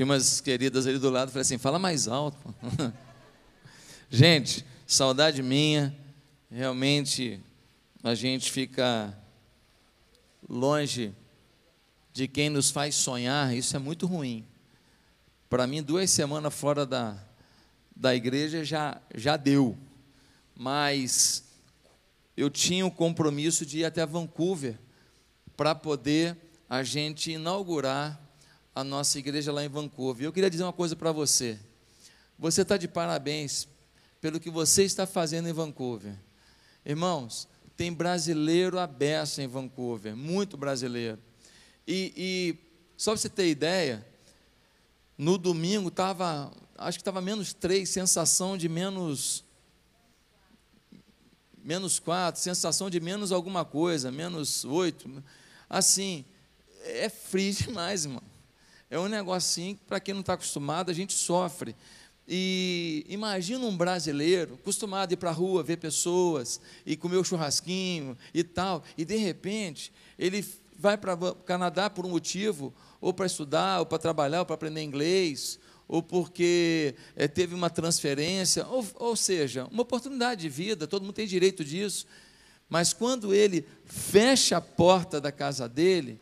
[0.00, 2.54] Tinha umas queridas ali do lado, falei assim: fala mais alto.
[4.08, 5.94] gente, saudade minha,
[6.50, 7.38] realmente
[8.02, 9.14] a gente fica
[10.48, 11.12] longe
[12.14, 14.42] de quem nos faz sonhar, isso é muito ruim.
[15.50, 17.22] Para mim, duas semanas fora da,
[17.94, 19.76] da igreja já, já deu,
[20.56, 21.44] mas
[22.34, 24.78] eu tinha o compromisso de ir até Vancouver
[25.54, 26.38] para poder
[26.70, 28.29] a gente inaugurar
[28.74, 30.26] a nossa igreja lá em Vancouver.
[30.26, 31.58] Eu queria dizer uma coisa para você.
[32.38, 33.68] Você está de parabéns
[34.20, 36.14] pelo que você está fazendo em Vancouver.
[36.84, 41.18] Irmãos, tem brasileiro aberto em Vancouver, muito brasileiro.
[41.86, 42.58] E, e
[42.96, 44.06] só para você ter ideia,
[45.16, 49.44] no domingo estava, acho que estava menos três, sensação de menos
[51.62, 55.22] menos quatro, sensação de menos alguma coisa, menos oito.
[55.68, 56.24] Assim,
[56.84, 58.29] é frio demais, irmão.
[58.90, 61.76] É um negocinho que, para quem não está acostumado, a gente sofre.
[62.26, 67.24] E imagina um brasileiro acostumado a ir para a rua, ver pessoas e comer o
[67.24, 70.44] churrasquinho e tal, e de repente ele
[70.76, 74.54] vai para o Canadá por um motivo, ou para estudar, ou para trabalhar, ou para
[74.54, 80.86] aprender inglês, ou porque é, teve uma transferência, ou, ou seja, uma oportunidade de vida,
[80.86, 82.06] todo mundo tem direito disso.
[82.68, 86.20] Mas quando ele fecha a porta da casa dele,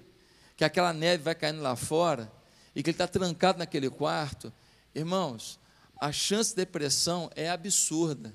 [0.56, 2.33] que aquela neve vai caindo lá fora,
[2.78, 4.52] e que ele está trancado naquele quarto,
[4.94, 5.58] irmãos,
[6.00, 8.32] a chance de depressão é absurda.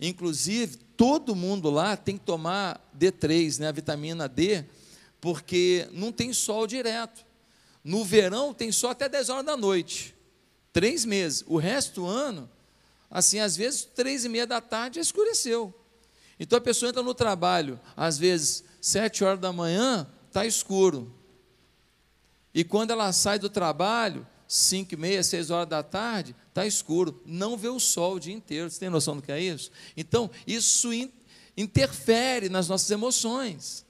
[0.00, 4.64] Inclusive, todo mundo lá tem que tomar D3, né, a vitamina D,
[5.20, 7.24] porque não tem sol direto.
[7.84, 10.12] No verão tem sol até 10 horas da noite.
[10.72, 11.44] Três meses.
[11.46, 12.50] O resto do ano,
[13.08, 15.72] assim, às vezes, três e meia da tarde escureceu.
[16.36, 21.21] Então a pessoa entra no trabalho, às vezes, sete horas da manhã, está escuro.
[22.54, 27.22] E quando ela sai do trabalho, cinco e meia, seis horas da tarde, está escuro,
[27.24, 28.68] não vê o sol o dia inteiro.
[28.68, 29.70] Você tem noção do que é isso?
[29.96, 31.10] Então, isso in,
[31.56, 33.84] interfere nas nossas emoções.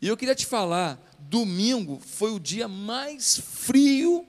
[0.00, 4.26] E eu queria te falar, domingo foi o dia mais frio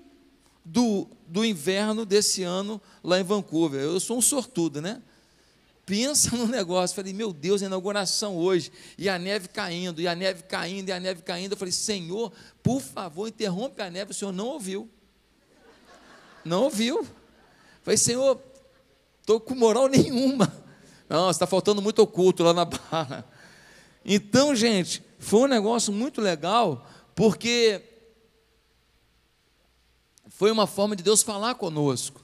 [0.66, 3.82] do, do inverno desse ano lá em Vancouver.
[3.82, 5.02] Eu sou um sortudo, né?
[5.90, 6.96] Pensa no negócio.
[6.96, 8.72] Falei, meu Deus, inauguração hoje.
[8.96, 11.54] E a neve caindo, e a neve caindo, e a neve caindo.
[11.54, 14.12] Eu falei, Senhor, por favor, interrompe a neve.
[14.12, 14.88] O Senhor não ouviu.
[16.46, 17.08] Não ouviu.
[17.82, 18.40] Falei, Senhor,
[19.20, 20.54] estou com moral nenhuma.
[21.10, 23.26] Não, está faltando muito oculto lá na barra.
[24.06, 27.82] Então, gente, foi um negócio muito legal, porque
[30.28, 32.24] foi uma forma de Deus falar conosco.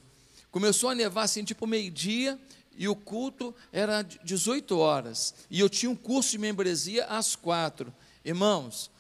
[0.52, 2.40] Começou a nevar assim, tipo meio-dia,
[2.78, 5.34] e o culto era 18 horas.
[5.50, 7.94] E eu tinha um curso de membresia às quatro.
[8.24, 8.92] Irmãos,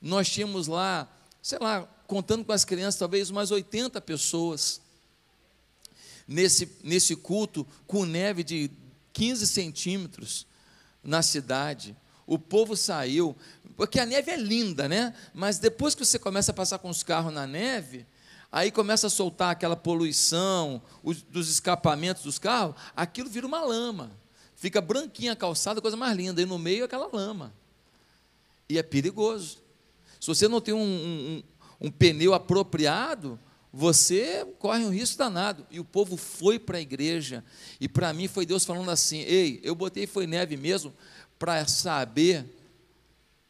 [0.00, 1.08] nós tínhamos lá,
[1.42, 4.80] sei lá, contando com as crianças, talvez umas 80 pessoas
[6.26, 8.70] nesse, nesse culto com neve de
[9.12, 10.46] 15 centímetros
[11.02, 11.96] na cidade.
[12.26, 13.36] O povo saiu,
[13.76, 15.14] porque a neve é linda, né?
[15.34, 18.06] Mas depois que você começa a passar com os carros na neve,
[18.50, 24.10] aí começa a soltar aquela poluição os, dos escapamentos dos carros, aquilo vira uma lama.
[24.56, 27.52] Fica branquinha a calçada, coisa mais linda, e no meio aquela lama.
[28.68, 29.58] E é perigoso.
[30.20, 31.42] Se você não tem um, um,
[31.80, 33.38] um pneu apropriado,
[33.72, 35.66] você corre um risco danado.
[35.70, 37.44] E o povo foi para a igreja.
[37.80, 40.92] E para mim foi Deus falando assim: Ei, eu botei foi neve mesmo
[41.38, 42.44] para saber,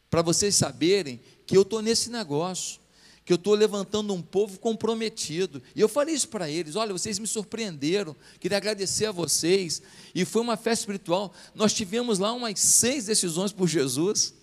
[0.09, 2.81] para vocês saberem que eu estou nesse negócio,
[3.25, 5.63] que eu estou levantando um povo comprometido.
[5.75, 9.83] E eu falei isso para eles: olha, vocês me surpreenderam, queria agradecer a vocês.
[10.15, 11.33] E foi uma festa espiritual.
[11.55, 14.35] Nós tivemos lá umas seis decisões por Jesus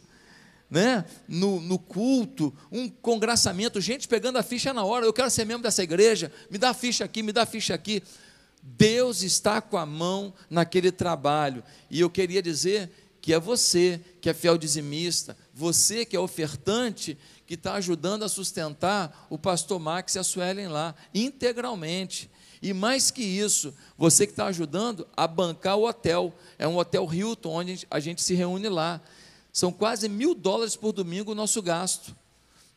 [0.69, 1.05] né?
[1.27, 5.63] no, no culto, um congraçamento, gente pegando a ficha na hora, eu quero ser membro
[5.63, 8.03] dessa igreja, me dá a ficha aqui, me dá a ficha aqui.
[8.61, 12.91] Deus está com a mão naquele trabalho, e eu queria dizer
[13.21, 18.29] que é você que é fiel dizimista, você que é ofertante, que está ajudando a
[18.29, 22.29] sustentar o pastor Max e a Suelen lá, integralmente.
[22.61, 27.07] E mais que isso, você que está ajudando a bancar o hotel, é um hotel
[27.11, 29.01] Hilton, onde a gente se reúne lá.
[29.53, 32.13] São quase mil dólares por domingo o nosso gasto,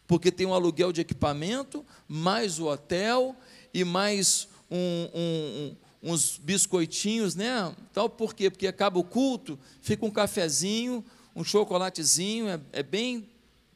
[0.07, 3.35] porque tem um aluguel de equipamento, mais o hotel
[3.75, 5.77] e mais um, um,
[6.13, 7.75] uns biscoitinhos, né?
[7.93, 8.49] Tal, por quê?
[8.51, 13.29] Porque acaba o culto, fica um cafezinho, um chocolatezinho, é, é bem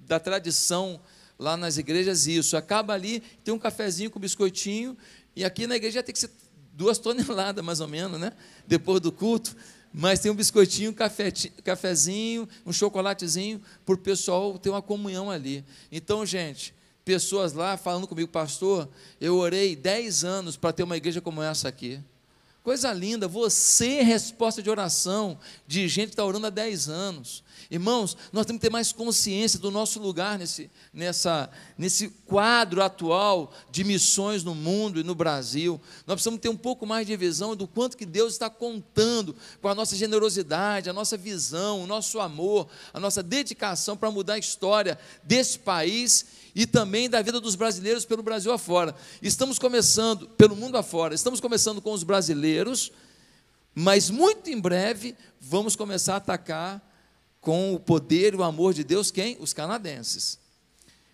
[0.07, 1.01] da tradição
[1.39, 2.57] lá nas igrejas isso.
[2.57, 4.97] Acaba ali, tem um cafezinho com biscoitinho,
[5.35, 6.31] e aqui na igreja tem que ser
[6.73, 8.33] duas toneladas, mais ou menos, né?
[8.67, 9.57] Depois do culto
[9.97, 15.65] mas tem um biscoitinho, um cafezinho, um chocolatezinho, para o pessoal ter uma comunhão ali.
[15.93, 16.75] Então, gente,
[17.05, 18.89] pessoas lá falando comigo, pastor,
[19.21, 22.01] eu orei 10 anos para ter uma igreja como essa aqui.
[22.65, 27.45] Coisa linda, você é resposta de oração de gente que está orando há 10 anos.
[27.71, 33.53] Irmãos, nós temos que ter mais consciência do nosso lugar nesse, nessa, nesse quadro atual
[33.71, 35.79] de missões no mundo e no Brasil.
[36.07, 39.69] Nós precisamos ter um pouco mais de visão do quanto que Deus está contando com
[39.69, 44.39] a nossa generosidade, a nossa visão, o nosso amor, a nossa dedicação para mudar a
[44.39, 46.25] história desse país
[46.55, 48.95] e também da vida dos brasileiros pelo Brasil afora.
[49.21, 52.93] Estamos começando, pelo mundo afora, estamos começando com os brasileiros,
[53.75, 56.83] mas muito em breve vamos começar a atacar
[57.41, 59.37] com o poder e o amor de Deus quem?
[59.41, 60.39] Os canadenses.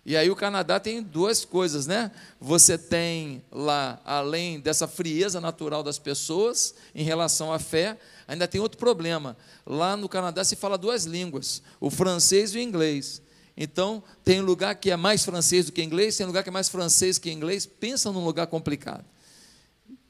[0.03, 2.11] E aí o Canadá tem duas coisas, né?
[2.39, 8.59] Você tem lá, além dessa frieza natural das pessoas em relação à fé, ainda tem
[8.59, 9.37] outro problema.
[9.63, 13.21] Lá no Canadá se fala duas línguas, o francês e o inglês.
[13.63, 16.67] Então, tem lugar que é mais francês do que inglês, tem lugar que é mais
[16.67, 17.63] francês que inglês.
[17.63, 19.05] Pensa num lugar complicado.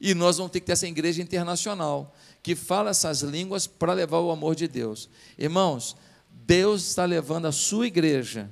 [0.00, 4.20] E nós vamos ter que ter essa igreja internacional, que fala essas línguas para levar
[4.20, 5.06] o amor de Deus.
[5.38, 5.94] Irmãos,
[6.30, 8.50] Deus está levando a sua igreja,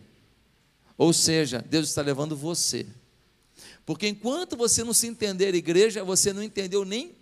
[0.98, 2.86] ou seja, Deus está levando você.
[3.86, 7.16] Porque enquanto você não se entender igreja, você não entendeu nem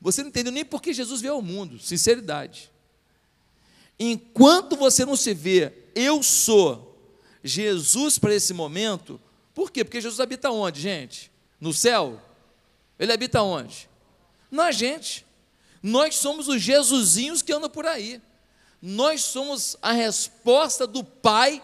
[0.00, 2.72] você não entendeu nem porque Jesus veio ao mundo, sinceridade.
[4.00, 6.91] Enquanto você não se vê, eu sou
[7.42, 9.20] Jesus para esse momento,
[9.54, 9.84] por quê?
[9.84, 11.30] Porque Jesus habita onde, gente?
[11.60, 12.20] No céu?
[12.98, 13.88] Ele habita onde?
[14.50, 15.26] Na gente.
[15.82, 18.20] Nós somos os Jesusinhos que andam por aí.
[18.80, 21.62] Nós somos a resposta do Pai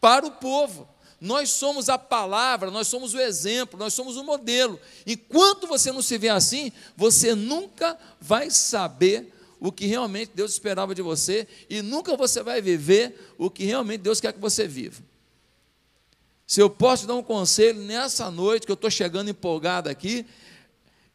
[0.00, 0.88] para o povo.
[1.20, 4.80] Nós somos a palavra, nós somos o exemplo, nós somos o modelo.
[5.06, 9.31] Enquanto você não se vê assim, você nunca vai saber
[9.62, 14.00] o que realmente Deus esperava de você e nunca você vai viver o que realmente
[14.00, 15.00] Deus quer que você viva.
[16.44, 20.26] Se eu posso dar um conselho nessa noite que eu estou chegando empolgado aqui,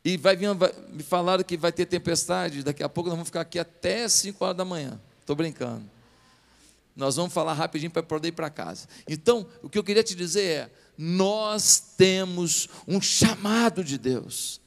[0.04, 3.28] e vai vir, vai, me falaram que vai ter tempestade, daqui a pouco nós vamos
[3.28, 4.98] ficar aqui até 5 horas da manhã.
[5.20, 5.84] Estou brincando.
[6.96, 8.88] Nós vamos falar rapidinho para poder ir para casa.
[9.08, 14.62] Então, o que eu queria te dizer é: nós temos um chamado de Deus.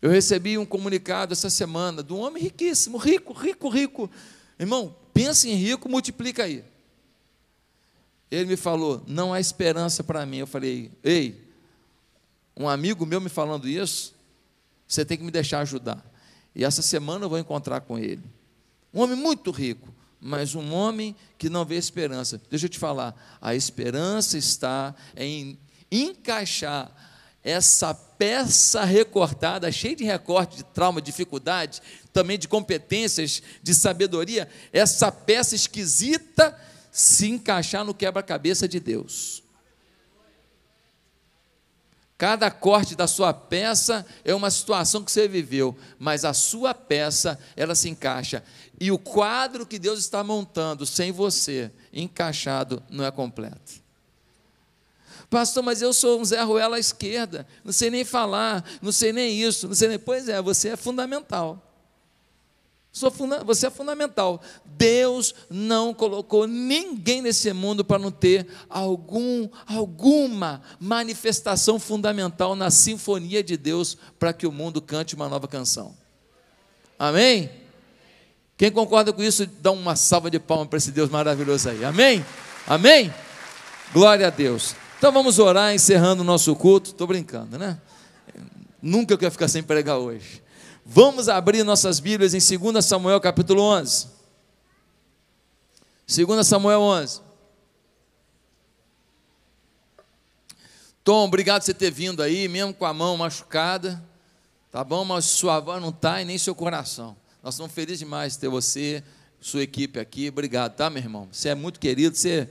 [0.00, 4.10] Eu recebi um comunicado essa semana de um homem riquíssimo, rico, rico, rico.
[4.58, 6.64] Irmão, pensa em rico, multiplica aí.
[8.30, 10.38] Ele me falou: não há esperança para mim.
[10.38, 11.42] Eu falei: ei,
[12.56, 14.14] um amigo meu me falando isso,
[14.86, 16.04] você tem que me deixar ajudar.
[16.54, 18.22] E essa semana eu vou encontrar com ele.
[18.92, 22.40] Um homem muito rico, mas um homem que não vê esperança.
[22.50, 25.58] Deixa eu te falar: a esperança está em
[25.90, 26.90] encaixar
[27.46, 31.80] essa peça recortada, cheia de recorte de trauma, dificuldade,
[32.12, 36.58] também de competências, de sabedoria, essa peça esquisita
[36.90, 39.44] se encaixar no quebra-cabeça de Deus.
[42.18, 47.38] Cada corte da sua peça é uma situação que você viveu, mas a sua peça,
[47.54, 48.42] ela se encaixa.
[48.80, 53.85] E o quadro que Deus está montando sem você, encaixado, não é completo.
[55.28, 59.12] Pastor, mas eu sou um Zé Ruela à esquerda, não sei nem falar, não sei
[59.12, 59.98] nem isso, não sei nem.
[59.98, 61.62] Pois é, você é fundamental.
[63.44, 64.40] Você é fundamental.
[64.64, 73.42] Deus não colocou ninguém nesse mundo para não ter algum, alguma manifestação fundamental na sinfonia
[73.42, 75.94] de Deus para que o mundo cante uma nova canção.
[76.98, 77.50] Amém?
[78.56, 81.84] Quem concorda com isso, dá uma salva de palmas para esse Deus maravilhoso aí.
[81.84, 82.24] Amém?
[82.66, 83.12] Amém?
[83.92, 84.74] Glória a Deus.
[84.98, 86.90] Então vamos orar, encerrando o nosso culto.
[86.90, 87.78] Estou brincando, né?
[88.80, 90.42] Nunca eu quero ficar sem pregar hoje.
[90.84, 94.08] Vamos abrir nossas Bíblias em 2 Samuel capítulo 11.
[96.06, 97.20] 2 Samuel 11.
[101.04, 104.02] Tom, obrigado por você ter vindo aí, mesmo com a mão machucada.
[104.72, 105.04] Tá bom?
[105.04, 107.16] Mas sua voz não está e nem seu coração.
[107.42, 109.04] Nós estamos felizes demais de ter você,
[109.40, 110.28] sua equipe aqui.
[110.28, 111.28] Obrigado, tá, meu irmão?
[111.30, 112.48] Você é muito querido, você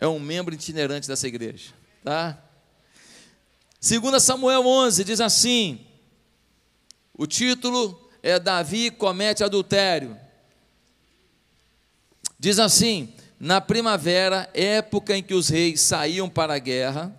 [0.00, 2.38] é um membro itinerante dessa igreja, tá?
[3.80, 5.86] 2 Samuel 11 diz assim:
[7.14, 10.18] o título é Davi comete adultério.
[12.38, 17.12] Diz assim: na primavera, época em que os reis saíam para a guerra,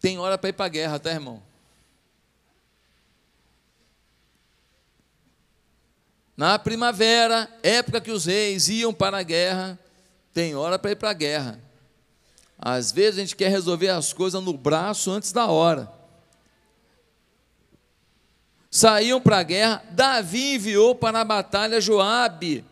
[0.00, 1.42] tem hora para ir para a guerra, tá, irmão?
[6.36, 9.78] Na primavera, época que os reis iam para a guerra,
[10.32, 11.60] tem hora para ir para a guerra.
[12.58, 15.92] Às vezes a gente quer resolver as coisas no braço antes da hora.
[18.70, 22.64] Saíam para a guerra, Davi enviou para a batalha Joabe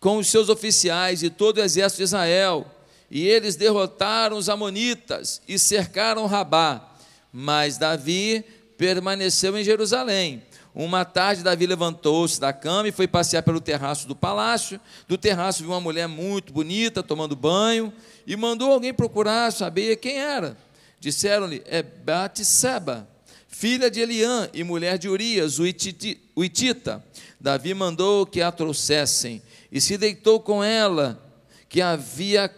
[0.00, 2.70] com os seus oficiais e todo o exército de Israel.
[3.10, 6.94] E eles derrotaram os Amonitas e cercaram Rabá.
[7.32, 8.44] Mas Davi
[8.78, 10.42] permaneceu em Jerusalém.
[10.74, 14.80] Uma tarde, Davi levantou-se da cama e foi passear pelo terraço do palácio.
[15.06, 17.92] Do terraço viu uma mulher muito bonita tomando banho
[18.26, 20.56] e mandou alguém procurar saber quem era.
[20.98, 23.08] Disseram-lhe: É Batseba,
[23.46, 27.04] filha de Eliã e mulher de Urias, o Itita.
[27.40, 29.40] Davi mandou que a trouxessem
[29.70, 31.22] e se deitou com ela,
[31.68, 32.50] que havia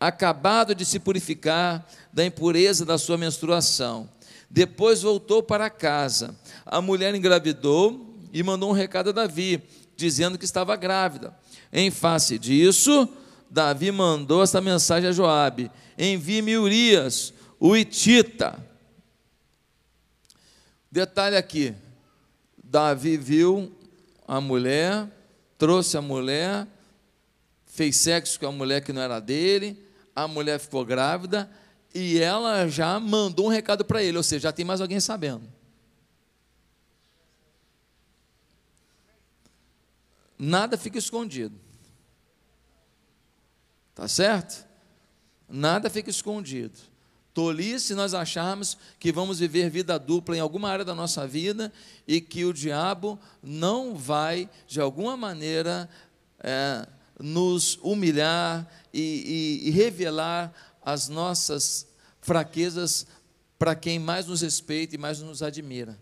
[0.00, 4.08] acabado de se purificar da impureza da sua menstruação.
[4.50, 6.34] Depois voltou para casa.
[6.70, 9.62] A mulher engravidou e mandou um recado a Davi,
[9.96, 11.34] dizendo que estava grávida.
[11.72, 13.08] Em face disso,
[13.50, 18.62] Davi mandou essa mensagem a Joabe: Envie-me Urias, o Itita.
[20.92, 21.74] Detalhe aqui:
[22.62, 23.72] Davi viu
[24.26, 25.08] a mulher,
[25.56, 26.66] trouxe a mulher,
[27.64, 29.82] fez sexo com a mulher que não era dele,
[30.14, 31.50] a mulher ficou grávida
[31.94, 35.57] e ela já mandou um recado para ele, ou seja, já tem mais alguém sabendo.
[40.38, 41.58] Nada fica escondido.
[43.94, 44.66] Tá certo?
[45.48, 46.78] Nada fica escondido.
[47.34, 51.72] Tolice nós acharmos que vamos viver vida dupla em alguma área da nossa vida
[52.06, 55.88] e que o diabo não vai, de alguma maneira,
[56.40, 56.86] é,
[57.18, 60.52] nos humilhar e, e, e revelar
[60.82, 61.86] as nossas
[62.20, 63.06] fraquezas
[63.58, 65.98] para quem mais nos respeita e mais nos admira.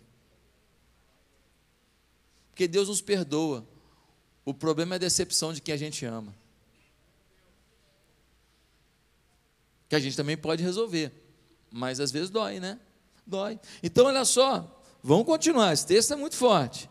[2.49, 3.65] Porque Deus nos perdoa.
[4.47, 6.33] O problema é a decepção de quem a gente ama.
[9.89, 11.11] Que a gente também pode resolver
[11.71, 12.79] mas às vezes dói, né?
[13.25, 13.59] Dói.
[13.83, 16.89] Então, olha só, vamos continuar, esse texto é muito forte.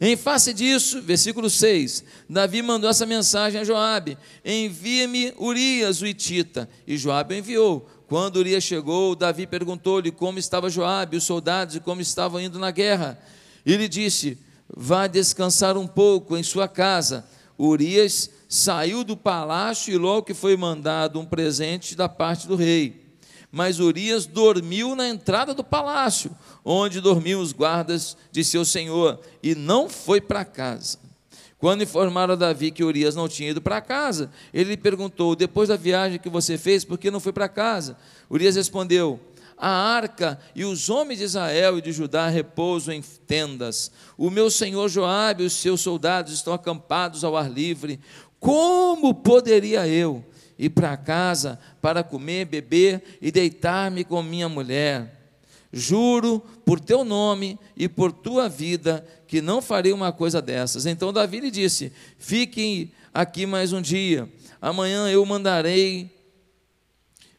[0.00, 6.68] Em face disso, versículo 6, Davi mandou essa mensagem a Joabe: Envia-me Urias, o Itita.
[6.86, 7.88] E Joabe enviou.
[8.08, 12.70] Quando Urias chegou, Davi perguntou-lhe como estava Joabe, os soldados e como estavam indo na
[12.70, 13.18] guerra.
[13.64, 14.36] Ele disse:
[14.76, 17.24] Vá descansar um pouco em sua casa.
[17.58, 23.04] Urias saiu do palácio e logo que foi mandado um presente da parte do rei
[23.54, 29.54] mas Urias dormiu na entrada do palácio, onde dormiam os guardas de seu senhor, e
[29.54, 30.98] não foi para casa.
[31.56, 35.76] Quando informaram a Davi que Urias não tinha ido para casa, ele perguntou: Depois da
[35.76, 37.96] viagem que você fez, por que não foi para casa?
[38.28, 39.20] Urias respondeu:
[39.66, 43.90] A arca e os homens de Israel e de Judá repousam em tendas.
[44.18, 47.98] O meu senhor Joabe e os seus soldados estão acampados ao ar livre.
[48.38, 50.22] Como poderia eu?
[50.58, 55.20] ir para casa para comer, beber e deitar-me com minha mulher.
[55.72, 60.84] Juro por teu nome e por tua vida que não farei uma coisa dessas.
[60.84, 64.28] Então Davi lhe disse: Fiquem aqui mais um dia.
[64.60, 66.13] Amanhã eu mandarei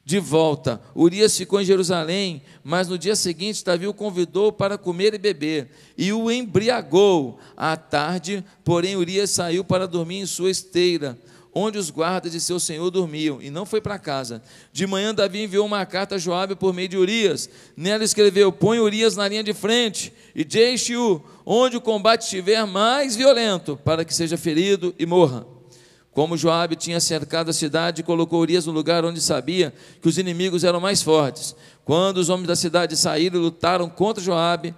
[0.06, 0.80] de volta.
[0.96, 5.70] Urias ficou em Jerusalém, mas no dia seguinte Davi o convidou para comer e beber
[5.98, 7.40] e o embriagou.
[7.58, 11.18] À tarde, porém, Urias saiu para dormir em sua esteira
[11.58, 14.44] onde os guardas de seu senhor dormiam, e não foi para casa.
[14.74, 17.50] De manhã, Davi enviou uma carta a Joabe por meio de Urias.
[17.78, 23.16] Nela escreveu: Põe Urias na linha de frente e deixe-o onde o combate estiver mais
[23.16, 25.55] violento, para que seja ferido e morra.
[26.16, 30.64] Como Joabe tinha cercado a cidade, colocou Urias no lugar onde sabia que os inimigos
[30.64, 31.54] eram mais fortes.
[31.84, 34.74] Quando os homens da cidade saíram e lutaram contra Joabe,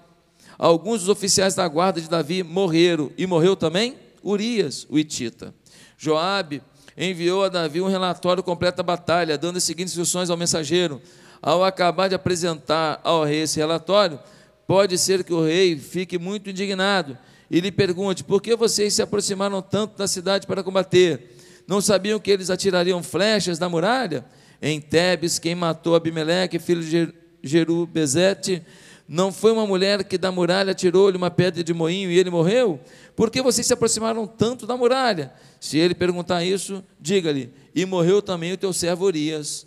[0.58, 5.54] alguns dos oficiais da guarda de Davi morreram, e morreu também Urias, o Itita.
[5.96, 6.64] Joabe
[6.98, 11.00] enviou a Davi um relatório completo da batalha, dando as seguintes instruções ao mensageiro.
[11.40, 14.20] Ao acabar de apresentar ao rei esse relatório,
[14.66, 17.16] pode ser que o rei fique muito indignado
[17.50, 21.36] e lhe pergunte: por que vocês se aproximaram tanto da cidade para combater?
[21.68, 24.26] Não sabiam que eles atirariam flechas da muralha?
[24.62, 27.14] Em Tebes, quem matou Abimeleque, filho de
[27.44, 28.64] Jerubezete,
[29.08, 32.80] não foi uma mulher que da muralha tirou-lhe uma pedra de moinho e ele morreu?
[33.16, 35.32] Por que vocês se aproximaram tanto da muralha?
[35.60, 39.66] Se ele perguntar isso, diga-lhe: E morreu também o teu servo Urias,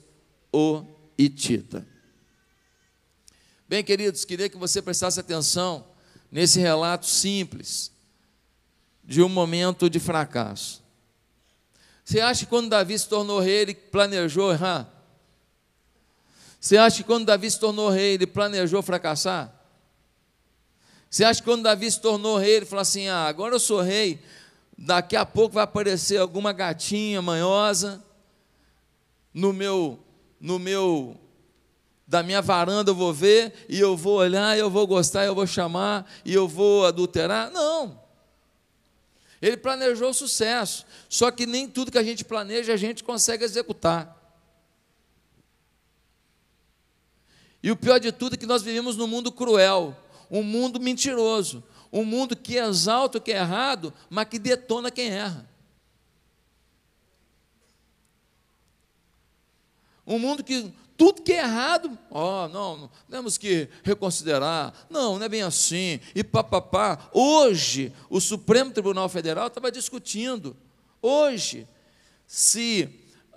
[0.52, 0.82] o
[1.16, 1.87] Itita.
[3.68, 5.84] Bem, queridos, queria que você prestasse atenção
[6.30, 7.90] nesse relato simples
[9.04, 10.82] de um momento de fracasso.
[12.04, 14.88] Você acha que quando Davi se tornou rei, ele planejou errar?
[16.60, 19.52] Você acha que quando Davi se tornou rei, ele planejou fracassar?
[21.08, 23.80] Você acha que quando Davi se tornou rei, ele falou assim: ah, agora eu sou
[23.80, 24.20] rei,
[24.76, 28.02] daqui a pouco vai aparecer alguma gatinha manhosa
[29.32, 29.99] no meu,
[30.40, 31.16] no meu,
[32.10, 35.46] da minha varanda eu vou ver, e eu vou olhar, eu vou gostar, eu vou
[35.46, 37.52] chamar, e eu vou adulterar?
[37.52, 38.02] Não.
[39.40, 43.44] Ele planejou o sucesso, só que nem tudo que a gente planeja a gente consegue
[43.44, 44.20] executar.
[47.62, 49.96] E o pior de tudo é que nós vivemos num mundo cruel,
[50.28, 51.62] um mundo mentiroso,
[51.92, 55.48] um mundo que exalta o que é errado, mas que detona quem erra.
[60.04, 65.25] Um mundo que tudo que é errado, ó, oh, não, temos que reconsiderar, não, não
[65.25, 67.09] é bem assim, e papapá.
[67.14, 70.54] Hoje, o Supremo Tribunal Federal estava discutindo,
[71.00, 71.66] hoje,
[72.26, 72.87] se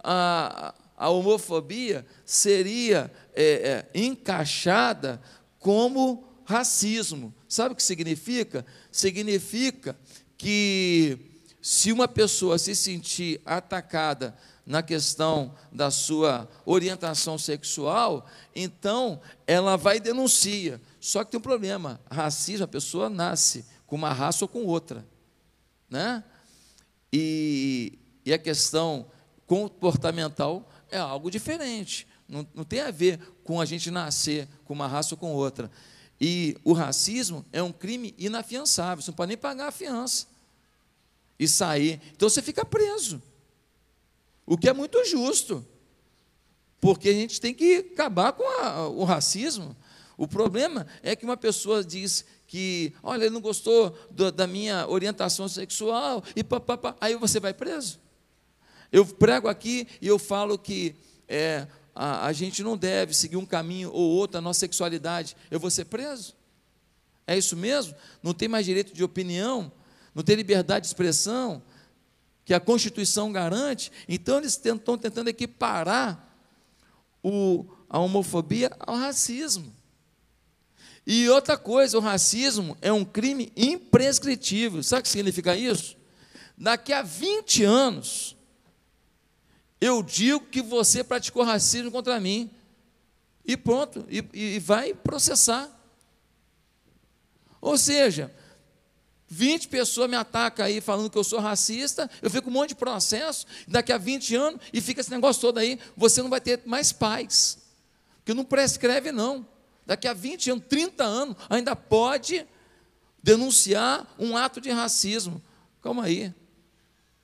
[0.04, 5.22] a, a homofobia seria é, é, encaixada
[5.58, 7.34] como racismo.
[7.48, 8.66] Sabe o que significa?
[8.92, 9.98] Significa
[10.38, 11.18] que
[11.62, 19.98] se uma pessoa se sentir atacada na questão da sua orientação sexual, então ela vai
[19.98, 20.82] e denuncia.
[21.00, 25.06] Só que tem um problema: racismo, a pessoa nasce com uma raça ou com outra.
[25.90, 26.24] Né?
[27.12, 29.06] E, e a questão
[29.46, 32.08] comportamental é algo diferente.
[32.28, 35.70] Não, não tem a ver com a gente nascer com uma raça ou com outra.
[36.20, 40.28] E o racismo é um crime inafiançável, você não pode nem pagar a fiança
[41.38, 42.02] e sair.
[42.16, 43.22] Então você fica preso.
[44.46, 45.66] O que é muito justo.
[46.80, 49.76] Porque a gente tem que acabar com a, o racismo.
[50.18, 54.88] O problema é que uma pessoa diz que, olha, ele não gostou do, da minha
[54.88, 58.00] orientação sexual, e papapá, aí você vai preso.
[58.92, 60.96] Eu prego aqui e eu falo que
[61.28, 65.36] é, a, a gente não deve seguir um caminho ou outro, a nossa sexualidade.
[65.50, 66.36] Eu vou ser preso?
[67.26, 67.96] É isso mesmo?
[68.22, 69.72] Não tem mais direito de opinião?
[70.14, 71.64] Não tem liberdade de expressão?
[72.46, 73.92] Que a Constituição garante?
[74.08, 76.36] Então eles estão tentando equiparar
[77.24, 79.74] o, a homofobia ao racismo.
[81.06, 84.82] E outra coisa, o racismo é um crime imprescritível.
[84.82, 85.98] Sabe o que significa isso?
[86.58, 88.36] Daqui a 20 anos,
[89.82, 92.50] eu digo que você praticou racismo contra mim.
[93.46, 95.70] E pronto, e, e vai processar.
[97.60, 98.34] Ou seja,
[99.34, 102.70] 20 pessoas me atacam aí falando que eu sou racista, eu fico com um monte
[102.70, 106.40] de processo, daqui a 20 anos, e fica esse negócio todo aí, você não vai
[106.40, 107.58] ter mais paz.
[108.18, 109.46] Porque não prescreve, não.
[109.86, 112.46] Daqui a 20 anos, 30 anos, ainda pode
[113.22, 115.42] denunciar um ato de racismo.
[115.82, 116.34] Calma aí.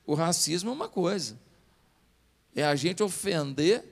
[0.04, 1.38] O racismo é uma coisa
[2.54, 3.84] é a gente ofender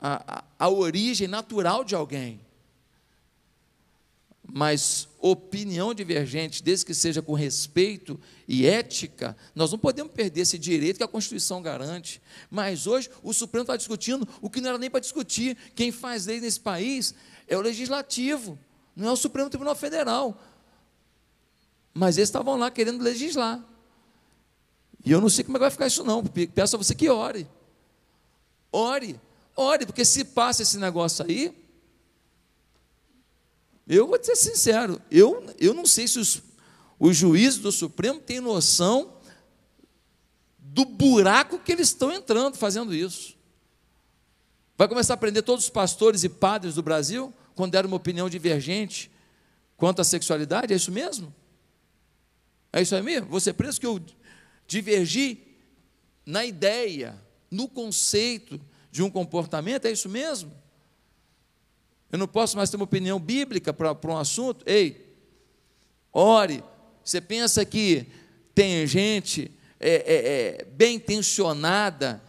[0.00, 2.40] a, a, a origem natural de alguém.
[4.50, 10.58] Mas opinião divergente, desde que seja com respeito e ética, nós não podemos perder esse
[10.58, 12.22] direito que a Constituição garante.
[12.50, 15.54] Mas hoje o Supremo está discutindo o que não era nem para discutir.
[15.74, 17.14] Quem faz lei nesse país
[17.46, 18.58] é o Legislativo,
[18.96, 20.40] não é o Supremo Tribunal Federal.
[21.92, 23.62] Mas eles estavam lá querendo legislar.
[25.04, 26.24] E eu não sei como é que vai ficar isso, não.
[26.24, 27.46] Peço a você que ore.
[28.72, 29.20] Ore,
[29.54, 31.54] ore, porque se passa esse negócio aí,
[33.96, 36.42] eu vou ser sincero, eu, eu não sei se os,
[36.98, 39.16] os juízes do Supremo têm noção
[40.58, 43.36] do buraco que eles estão entrando fazendo isso.
[44.76, 48.28] Vai começar a prender todos os pastores e padres do Brasil quando deram uma opinião
[48.28, 49.10] divergente
[49.76, 50.72] quanto à sexualidade?
[50.72, 51.34] É isso mesmo?
[52.72, 53.28] É isso aí mesmo?
[53.30, 54.00] Você preso que eu
[54.66, 55.42] divergi
[56.26, 57.20] na ideia,
[57.50, 60.52] no conceito de um comportamento, é isso mesmo?
[62.10, 64.64] Eu não posso mais ter uma opinião bíblica para, para um assunto?
[64.66, 65.14] Ei,
[66.12, 66.64] ore.
[67.04, 68.06] Você pensa que
[68.54, 72.22] tem gente é, é, é, bem intencionada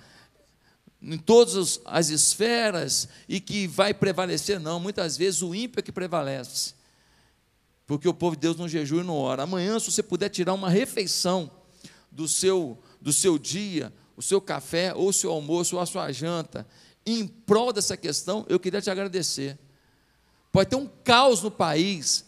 [1.01, 4.59] em todas as esferas e que vai prevalecer?
[4.59, 6.73] Não, muitas vezes o ímpio é que prevalece.
[7.87, 9.43] Porque o povo de Deus não jejua e não ora.
[9.43, 11.49] Amanhã, se você puder tirar uma refeição
[12.11, 16.11] do seu, do seu dia, o seu café, ou o seu almoço, ou a sua
[16.11, 16.67] janta,
[17.05, 19.57] em prol dessa questão, eu queria te agradecer.
[20.51, 22.25] Pode ter um caos no país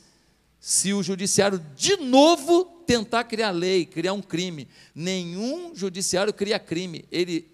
[0.60, 4.68] se o judiciário de novo tentar criar lei, criar um crime.
[4.94, 7.50] Nenhum judiciário cria crime, ele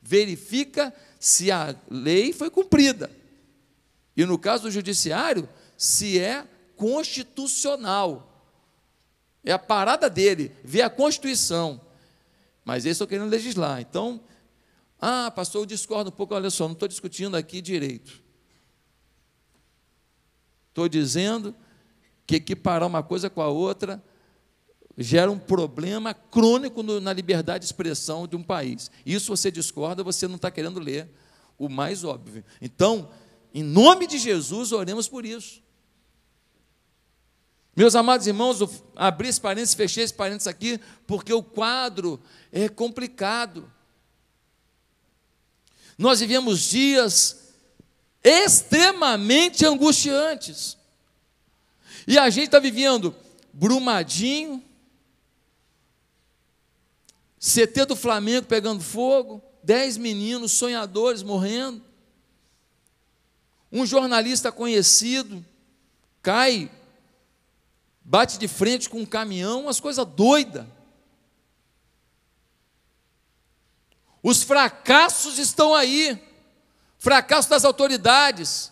[0.00, 3.10] verifica se a lei foi cumprida.
[4.16, 8.28] E no caso do judiciário, se é constitucional.
[9.44, 11.80] É a parada dele, ver a Constituição.
[12.64, 13.80] Mas eles estão querendo legislar.
[13.80, 14.20] Então,
[15.00, 18.21] ah, pastor, eu discordo um pouco, olha só, não estou discutindo aqui direito.
[20.72, 21.54] Estou dizendo
[22.26, 24.02] que equiparar uma coisa com a outra
[24.96, 28.90] gera um problema crônico no, na liberdade de expressão de um país.
[29.04, 31.10] Isso você discorda, você não está querendo ler
[31.58, 32.42] o mais óbvio.
[32.58, 33.10] Então,
[33.52, 35.62] em nome de Jesus, oremos por isso.
[37.76, 42.18] Meus amados irmãos, eu abri esse parênteses, fechei esse parênteses aqui, porque o quadro
[42.50, 43.70] é complicado.
[45.98, 47.41] Nós vivemos dias
[48.22, 50.76] extremamente angustiantes.
[52.06, 53.14] E a gente está vivendo
[53.52, 54.62] Brumadinho,
[57.38, 61.82] CT do Flamengo pegando fogo, dez meninos sonhadores morrendo.
[63.70, 65.44] Um jornalista conhecido
[66.20, 66.70] cai,
[68.04, 70.66] bate de frente com um caminhão, umas coisas doidas.
[74.22, 76.31] Os fracassos estão aí.
[77.02, 78.70] Fracasso das autoridades,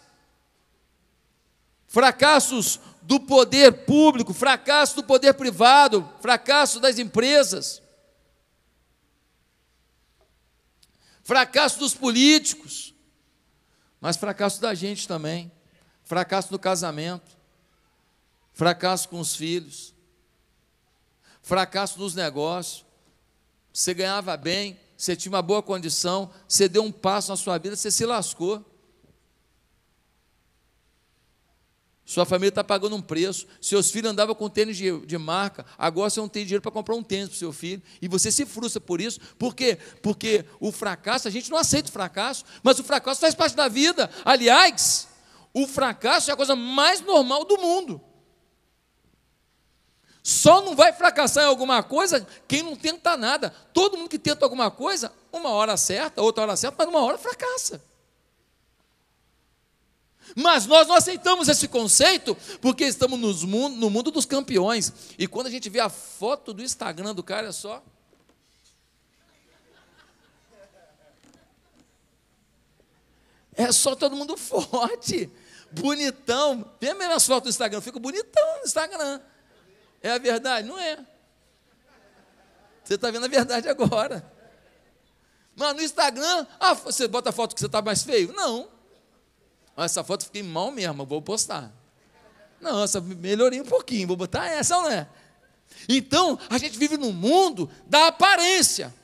[1.88, 7.82] fracassos do poder público, fracasso do poder privado, fracasso das empresas,
[11.24, 12.94] fracasso dos políticos,
[14.00, 15.50] mas fracasso da gente também,
[16.04, 17.36] fracasso no casamento,
[18.52, 19.92] fracasso com os filhos,
[21.42, 22.86] fracasso nos negócios.
[23.72, 27.74] Você ganhava bem, você tinha uma boa condição, você deu um passo na sua vida,
[27.74, 28.62] você se lascou.
[32.04, 33.46] Sua família está pagando um preço.
[33.62, 36.94] Seus filhos andavam com tênis de, de marca, agora você não tem dinheiro para comprar
[36.94, 37.82] um tênis para o seu filho.
[38.02, 39.18] E você se frustra por isso.
[39.38, 39.78] Por quê?
[40.02, 43.68] Porque o fracasso, a gente não aceita o fracasso, mas o fracasso faz parte da
[43.68, 44.10] vida.
[44.22, 45.08] Aliás,
[45.54, 48.02] o fracasso é a coisa mais normal do mundo.
[50.22, 53.50] Só não vai fracassar em alguma coisa quem não tenta nada.
[53.72, 57.16] Todo mundo que tenta alguma coisa, uma hora certa, outra hora certa, mas uma hora
[57.16, 57.82] fracassa.
[60.36, 64.92] Mas nós não aceitamos esse conceito porque estamos no mundo dos campeões.
[65.18, 67.82] E quando a gente vê a foto do Instagram do cara, é só.
[73.54, 75.30] É só todo mundo forte,
[75.72, 76.70] bonitão.
[76.80, 79.20] Vê as fotos do Instagram, eu fico bonitão no Instagram.
[80.02, 80.66] É a verdade?
[80.66, 80.98] Não é.
[82.82, 84.24] Você está vendo a verdade agora.
[85.54, 88.32] Mas no Instagram, ah, você bota a foto que você está mais feio?
[88.32, 88.68] Não.
[89.76, 91.72] Essa foto fiquei mal mesmo, vou postar.
[92.60, 95.08] Não, essa melhorei um pouquinho, vou botar essa, não é?
[95.88, 98.94] Então, a gente vive num mundo da aparência.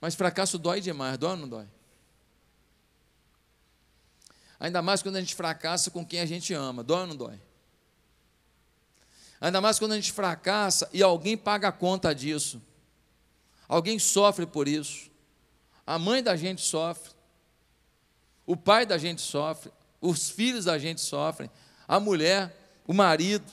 [0.00, 1.66] Mas fracasso dói demais, dói ou não dói?
[4.58, 6.82] Ainda mais quando a gente fracassa com quem a gente ama.
[6.82, 7.38] Dói ou não dói?
[9.40, 12.60] Ainda mais quando a gente fracassa e alguém paga a conta disso.
[13.68, 15.10] Alguém sofre por isso.
[15.86, 17.12] A mãe da gente sofre.
[18.46, 19.70] O pai da gente sofre.
[20.00, 21.50] Os filhos da gente sofrem.
[21.86, 23.44] A mulher, o marido.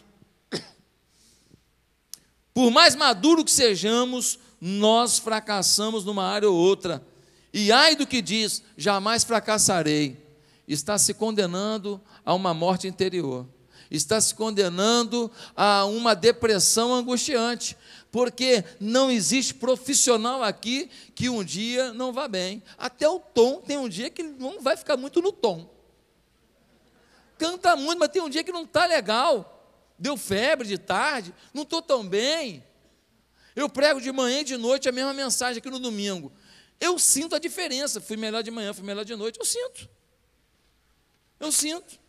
[2.54, 7.06] Por mais maduro que sejamos, nós fracassamos numa área ou outra.
[7.52, 10.23] E ai do que diz, jamais fracassarei
[10.68, 13.48] está se condenando a uma morte interior,
[13.92, 17.78] está se condenando a uma depressão angustiante,
[18.12, 22.64] porque não existe profissional aqui que um dia não vá bem.
[22.78, 25.70] Até o tom tem um dia que não vai ficar muito no tom.
[27.38, 29.50] Canta muito, mas tem um dia que não está legal.
[29.98, 32.64] Deu febre de tarde, não estou tão bem.
[33.56, 36.32] Eu prego de manhã e de noite a mesma mensagem aqui no domingo.
[36.80, 38.02] Eu sinto a diferença.
[38.02, 39.90] Fui melhor de manhã, fui melhor de noite, eu sinto.
[41.44, 42.00] Eu sinto.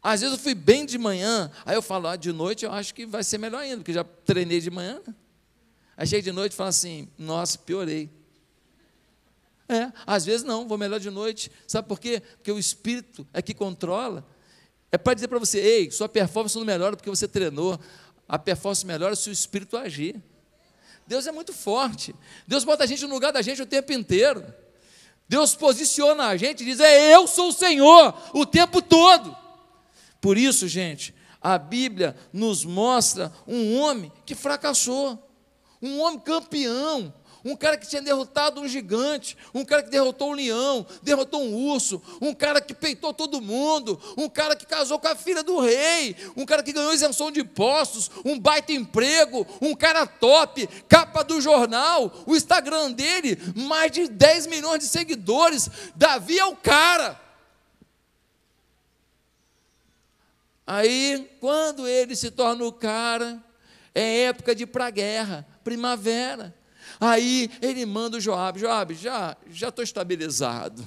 [0.00, 2.94] Às vezes eu fui bem de manhã, aí eu falo, ah, de noite eu acho
[2.94, 5.00] que vai ser melhor ainda, porque já treinei de manhã.
[5.96, 8.08] Aí chega de noite e falo assim, nossa, piorei.
[9.68, 11.50] É, às vezes não, vou melhor de noite.
[11.66, 12.20] Sabe por quê?
[12.36, 14.24] Porque o espírito é que controla.
[14.92, 17.78] É para dizer para você, ei, sua performance não melhora porque você treinou.
[18.28, 20.22] A performance melhora se o espírito agir.
[21.08, 22.14] Deus é muito forte.
[22.46, 24.44] Deus bota a gente no lugar da gente o tempo inteiro.
[25.32, 29.34] Deus posiciona a gente e diz: É eu sou o Senhor o tempo todo.
[30.20, 35.18] Por isso, gente, a Bíblia nos mostra um homem que fracassou,
[35.80, 37.14] um homem campeão,
[37.44, 41.54] um cara que tinha derrotado um gigante, um cara que derrotou um leão, derrotou um
[41.54, 45.60] urso, um cara que peitou todo mundo, um cara que casou com a filha do
[45.60, 51.22] rei, um cara que ganhou isenção de impostos, um baita emprego, um cara top, capa
[51.24, 55.68] do jornal, o Instagram dele, mais de 10 milhões de seguidores.
[55.96, 57.20] Davi é o cara.
[60.66, 63.42] Aí, quando ele se torna o cara,
[63.94, 66.54] é época de ir para a guerra, primavera.
[67.04, 70.86] Aí ele manda o Joab, Joab, já já estou estabilizado.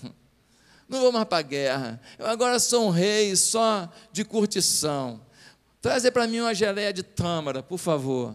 [0.88, 2.02] Não vou mais para a guerra.
[2.18, 5.20] Eu agora sou um rei só de curtição.
[5.82, 8.34] Trazer para mim uma geleia de tâmara, por favor.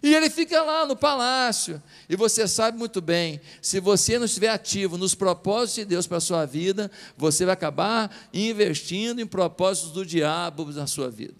[0.00, 1.82] E ele fica lá no palácio.
[2.08, 6.18] E você sabe muito bem, se você não estiver ativo nos propósitos de Deus para
[6.18, 11.34] a sua vida, você vai acabar investindo em propósitos do diabo na sua vida.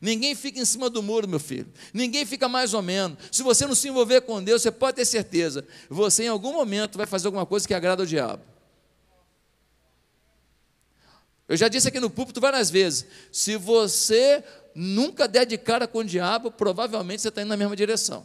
[0.00, 1.70] Ninguém fica em cima do muro, meu filho.
[1.92, 3.18] Ninguém fica mais ou menos.
[3.30, 6.96] Se você não se envolver com Deus, você pode ter certeza, você em algum momento
[6.96, 8.42] vai fazer alguma coisa que agrada ao diabo.
[11.46, 14.42] Eu já disse aqui no púlpito várias vezes: se você
[14.74, 18.24] nunca der de cara com o diabo, provavelmente você está indo na mesma direção.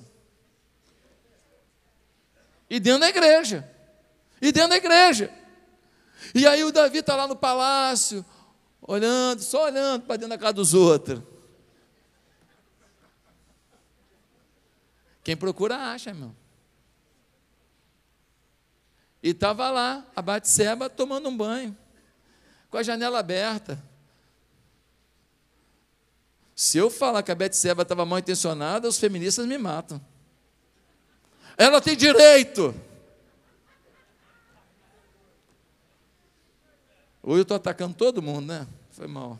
[2.70, 3.70] E dentro da igreja.
[4.42, 5.30] E dentro da igreja.
[6.34, 8.26] E aí o Davi está lá no palácio,
[8.82, 11.35] olhando, só olhando para dentro da casa dos outros.
[15.26, 16.36] Quem procura acha, irmão.
[19.24, 21.76] E estava lá, a Batseba tomando um banho,
[22.70, 23.84] com a janela aberta.
[26.56, 30.00] Se eu falar que a Betseba estava mal intencionada, os feministas me matam.
[31.58, 32.76] Ela tem direito.
[37.24, 38.68] Hoje eu estou atacando todo mundo, né?
[38.92, 39.40] Foi mal.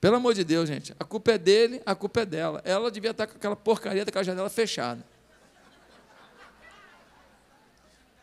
[0.00, 0.94] Pelo amor de Deus, gente.
[0.98, 2.62] A culpa é dele, a culpa é dela.
[2.64, 5.04] Ela devia estar com aquela porcaria daquela janela fechada.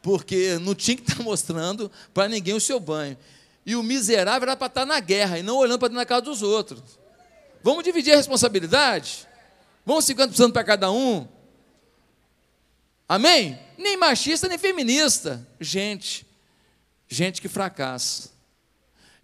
[0.02, 3.18] Porque não tinha que estar mostrando para ninguém o seu banho.
[3.66, 6.22] E o miserável era para estar na guerra e não olhando para dentro da casa
[6.22, 6.98] dos outros.
[7.62, 9.28] Vamos dividir a responsabilidade?
[9.86, 11.28] Vamos 50% para cada um?
[13.08, 13.60] Amém?
[13.78, 15.48] Nem machista, nem feminista.
[15.60, 16.26] Gente,
[17.08, 18.30] gente que fracassa.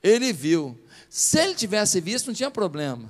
[0.02, 0.78] Ele viu.
[1.14, 3.08] Se ele tivesse visto, não tinha problema.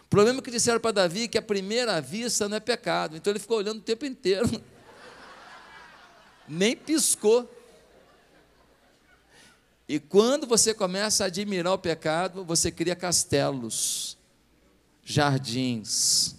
[0.00, 3.16] O problema é que disseram para Davi que a primeira vista não é pecado.
[3.16, 4.50] Então ele ficou olhando o tempo inteiro.
[6.48, 7.48] Nem piscou.
[9.88, 14.18] E quando você começa a admirar o pecado, você cria castelos,
[15.04, 16.34] jardins,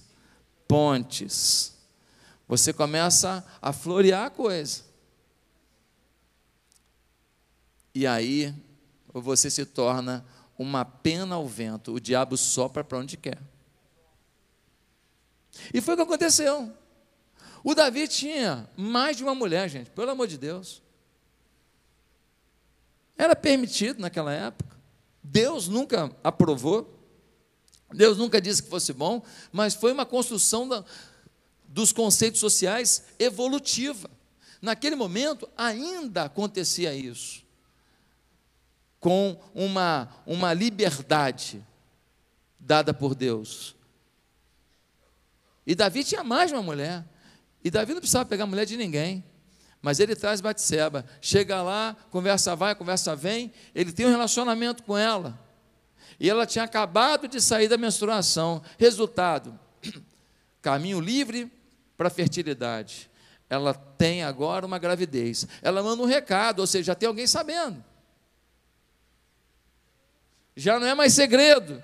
[0.68, 1.74] pontes.
[2.50, 4.84] Você começa a florear a coisa.
[7.94, 8.54] E aí
[9.14, 11.94] você se torna uma pena ao vento.
[11.94, 13.42] O diabo sopra para onde quer.
[15.74, 16.72] E foi o que aconteceu.
[17.64, 20.82] O Davi tinha mais de uma mulher, gente, pelo amor de Deus.
[23.18, 24.76] Era permitido naquela época.
[25.24, 26.94] Deus nunca aprovou.
[27.94, 30.84] Deus nunca disse que fosse bom, mas foi uma construção da,
[31.64, 34.10] dos conceitos sociais evolutiva.
[34.62, 37.45] Naquele momento ainda acontecia isso,
[39.06, 41.64] com uma, uma liberdade
[42.60, 43.76] dada por Deus.
[45.64, 47.06] E Davi tinha mais uma mulher,
[47.64, 49.24] e Davi não precisava pegar mulher de ninguém.
[49.80, 54.98] Mas ele traz Batseba, chega lá, conversa vai, conversa vem, ele tem um relacionamento com
[54.98, 55.40] ela.
[56.20, 58.60] E ela tinha acabado de sair da menstruação.
[58.80, 59.60] Resultado:
[60.64, 61.52] caminho livre
[61.96, 63.08] para a fertilidade.
[63.48, 65.46] Ela tem agora uma gravidez.
[65.62, 67.86] Ela manda um recado, ou seja, já tem alguém sabendo.
[70.56, 71.84] Já não é mais segredo.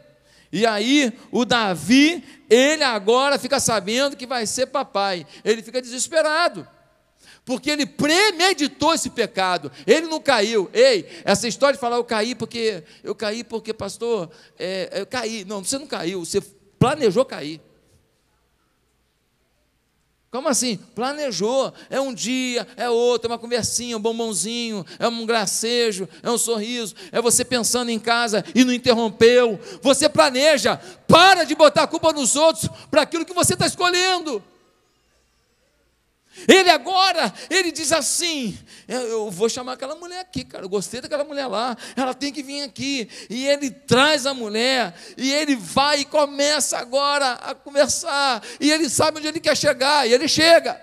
[0.51, 5.25] E aí, o Davi, ele agora fica sabendo que vai ser papai.
[5.43, 6.67] Ele fica desesperado
[7.43, 10.69] porque ele premeditou esse pecado, ele não caiu.
[10.73, 14.29] Ei, essa história de falar eu caí porque eu caí porque pastor,
[14.60, 15.43] é, eu caí.
[15.45, 16.39] Não, você não caiu, você
[16.77, 17.60] planejou cair.
[20.32, 20.78] Como assim?
[20.96, 21.74] Planejou.
[21.89, 26.38] É um dia, é outro, é uma conversinha, um bombonzinho, é um gracejo, é um
[26.38, 29.60] sorriso, é você pensando em casa e não interrompeu.
[29.82, 30.80] Você planeja.
[31.06, 34.41] Para de botar a culpa nos outros para aquilo que você está escolhendo.
[36.48, 40.63] Ele agora, ele diz assim: eu vou chamar aquela mulher aqui, cara.
[40.63, 43.10] Eu gostei daquela mulher lá, ela tem que vir aqui.
[43.30, 48.41] E ele traz a mulher, e ele vai e começa agora a conversar.
[48.60, 50.82] E ele sabe onde ele quer chegar, e ele chega.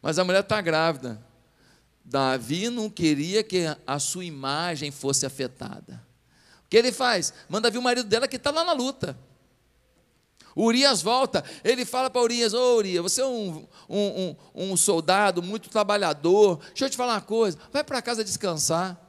[0.00, 1.20] Mas a mulher está grávida.
[2.04, 6.00] Davi não queria que a sua imagem fosse afetada.
[6.64, 7.34] O que ele faz?
[7.48, 9.18] Manda vir o marido dela que está lá na luta.
[10.56, 14.76] Urias volta, ele fala para Urias: Ô oh, Urias, você é um, um, um, um
[14.76, 19.05] soldado muito trabalhador, deixa eu te falar uma coisa, vai para casa descansar.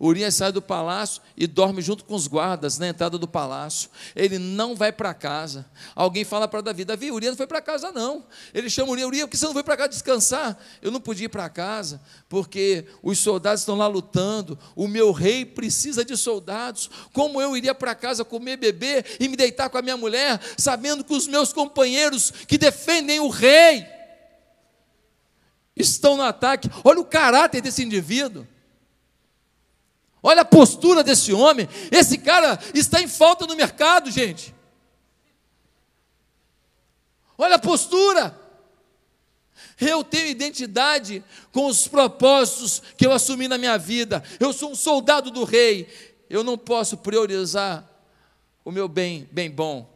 [0.00, 3.90] Urias sai do palácio e dorme junto com os guardas na entrada do palácio.
[4.16, 5.66] Ele não vai para casa.
[5.94, 8.24] Alguém fala para Davi: Davi, Urias não foi para casa, não.
[8.54, 10.58] Ele chama Urias: Urias, por que você não foi para casa descansar?
[10.80, 14.58] Eu não podia ir para casa, porque os soldados estão lá lutando.
[14.74, 16.88] O meu rei precisa de soldados.
[17.12, 21.04] Como eu iria para casa comer, beber e me deitar com a minha mulher, sabendo
[21.04, 23.86] que os meus companheiros que defendem o rei
[25.76, 26.70] estão no ataque?
[26.82, 28.46] Olha o caráter desse indivíduo.
[30.22, 31.68] Olha a postura desse homem.
[31.90, 34.54] Esse cara está em falta no mercado, gente.
[37.38, 38.38] Olha a postura.
[39.80, 44.22] Eu tenho identidade com os propósitos que eu assumi na minha vida.
[44.38, 45.88] Eu sou um soldado do rei.
[46.28, 47.88] Eu não posso priorizar
[48.62, 49.88] o meu bem, bem bom.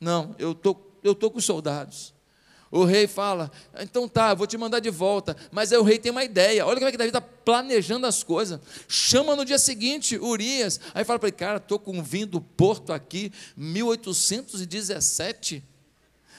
[0.00, 2.14] Não, eu tô, eu tô com os soldados.
[2.70, 3.50] O rei fala,
[3.80, 5.34] então tá, vou te mandar de volta.
[5.50, 6.66] Mas aí o rei tem uma ideia.
[6.66, 8.60] Olha como é que Davi está planejando as coisas.
[8.86, 10.78] Chama no dia seguinte Urias.
[10.92, 15.64] Aí fala para ele, cara, estou com vinho do Porto aqui, 1817.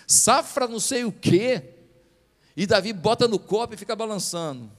[0.06, 1.63] Safra não sei o quê.
[2.56, 4.72] E Davi bota no copo e fica balançando.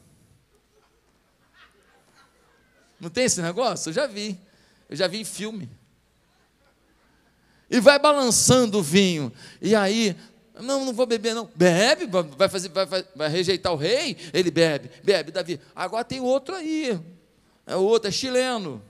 [3.00, 3.88] Não tem esse negócio?
[3.88, 4.38] Eu já vi.
[4.88, 5.70] Eu já vi em filme.
[7.70, 9.32] E vai balançando o vinho.
[9.62, 10.16] E aí
[10.58, 11.48] não, não vou beber, não.
[11.54, 14.16] Bebe, vai, fazer, vai, vai, vai rejeitar o rei?
[14.32, 15.60] Ele bebe, bebe, Davi.
[15.74, 17.00] Agora tem outro aí.
[17.66, 18.82] É outro, é chileno.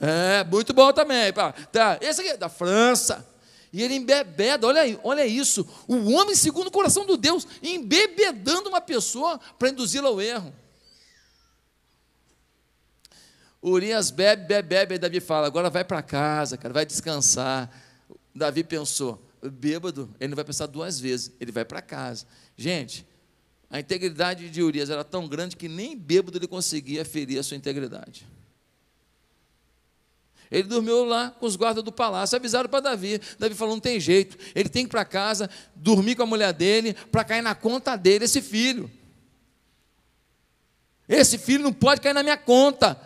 [0.00, 1.32] É, muito bom também.
[1.72, 3.26] Tá, esse aqui é da França.
[3.72, 5.68] E ele embebeda, olha, aí, olha isso.
[5.86, 10.54] O homem segundo o coração do Deus, embebedando uma pessoa para induzi-la ao erro.
[13.62, 17.70] Urias bebe, bebe, bebe, e Davi fala: agora vai para casa, cara, vai descansar.
[18.34, 22.26] Davi pensou: bêbado, ele não vai pensar duas vezes, ele vai para casa.
[22.56, 23.06] Gente,
[23.70, 27.56] a integridade de Urias era tão grande que nem bêbado ele conseguia ferir a sua
[27.56, 28.26] integridade.
[30.50, 33.20] Ele dormiu lá com os guardas do palácio, avisaram para Davi.
[33.38, 36.52] Davi falou: não tem jeito, ele tem que ir para casa, dormir com a mulher
[36.52, 38.90] dele, para cair na conta dele, esse filho.
[41.08, 43.00] Esse filho não pode cair na minha conta.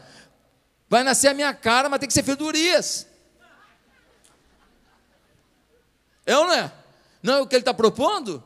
[0.89, 3.07] Vai nascer a minha cara, mas tem que ser filho de Urias.
[6.27, 6.73] É ou não é?
[7.23, 8.43] Não é o que ele está propondo?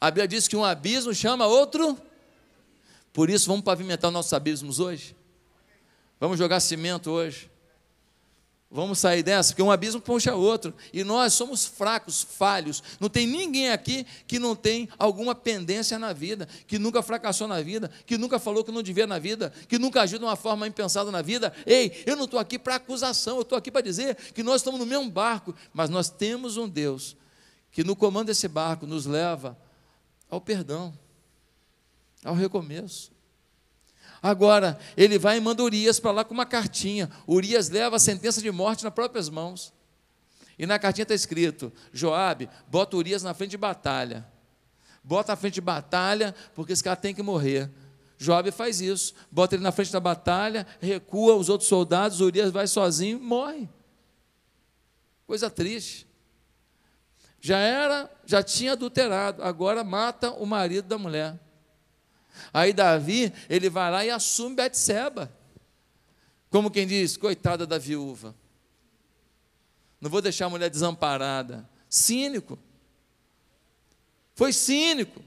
[0.00, 1.96] A Bíblia diz que um abismo chama outro.
[3.12, 5.14] Por isso, vamos pavimentar nossos abismos hoje.
[6.18, 7.51] Vamos jogar cimento hoje.
[8.74, 10.72] Vamos sair dessa, porque um abismo puxa outro.
[10.94, 12.82] E nós somos fracos, falhos.
[12.98, 17.60] Não tem ninguém aqui que não tem alguma pendência na vida, que nunca fracassou na
[17.60, 20.66] vida, que nunca falou que não devia na vida, que nunca agiu de uma forma
[20.66, 21.52] impensada na vida.
[21.66, 24.80] Ei, eu não estou aqui para acusação, eu estou aqui para dizer que nós estamos
[24.80, 27.14] no mesmo barco, mas nós temos um Deus
[27.70, 29.54] que no comando desse barco nos leva
[30.30, 30.96] ao perdão,
[32.24, 33.11] ao recomeço.
[34.22, 37.10] Agora, ele vai e manda Urias para lá com uma cartinha.
[37.26, 39.72] Urias leva a sentença de morte nas próprias mãos.
[40.56, 44.24] E na cartinha está escrito: Joabe, bota Urias na frente de batalha.
[45.02, 47.68] Bota na frente de batalha, porque esse cara tem que morrer.
[48.16, 52.68] Joabe faz isso, bota ele na frente da batalha, recua os outros soldados, Urias vai
[52.68, 53.68] sozinho, morre.
[55.26, 56.06] Coisa triste.
[57.40, 61.36] Já era, já tinha adulterado, agora mata o marido da mulher.
[62.52, 65.32] Aí Davi, ele vai lá e assume Betseba.
[66.50, 68.34] Como quem diz, coitada da viúva.
[70.00, 71.68] Não vou deixar a mulher desamparada.
[71.88, 72.58] Cínico.
[74.34, 75.22] Foi cínico.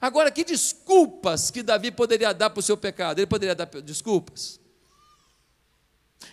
[0.00, 3.18] Agora, que desculpas que Davi poderia dar para o seu pecado?
[3.18, 4.60] Ele poderia dar desculpas?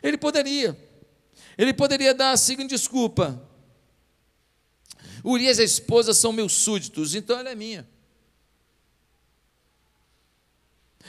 [0.01, 0.77] Ele poderia.
[1.57, 3.41] Ele poderia dar a seguinte desculpa:
[5.23, 7.87] Urias e a esposa são meus súditos, então ela é minha.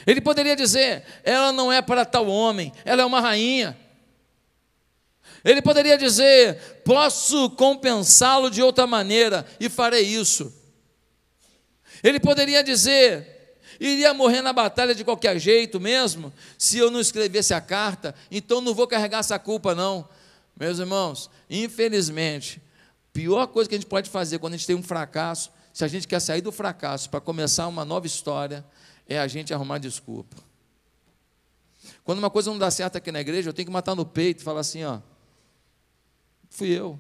[0.07, 3.77] Ele poderia dizer: ela não é para tal homem, ela é uma rainha.
[5.45, 10.53] Ele poderia dizer: posso compensá-lo de outra maneira e farei isso.
[12.03, 17.55] Ele poderia dizer: iria morrer na batalha de qualquer jeito mesmo, se eu não escrevesse
[17.55, 20.09] a carta, então não vou carregar essa culpa, não.
[20.59, 24.77] Meus irmãos, infelizmente, a pior coisa que a gente pode fazer quando a gente tem
[24.77, 28.65] um fracasso, se a gente quer sair do fracasso para começar uma nova história,
[29.11, 30.37] é a gente arrumar desculpa.
[32.05, 34.41] Quando uma coisa não dá certo aqui na igreja, eu tenho que matar no peito
[34.41, 35.01] e falar assim: ó,
[36.49, 36.99] fui eu.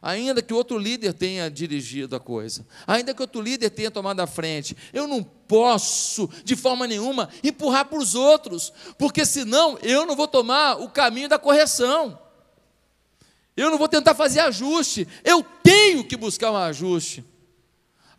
[0.00, 4.26] Ainda que outro líder tenha dirigido a coisa, ainda que outro líder tenha tomado a
[4.26, 10.16] frente, eu não posso, de forma nenhuma, empurrar para os outros, porque senão eu não
[10.16, 12.18] vou tomar o caminho da correção.
[13.54, 17.22] Eu não vou tentar fazer ajuste, eu tenho que buscar um ajuste.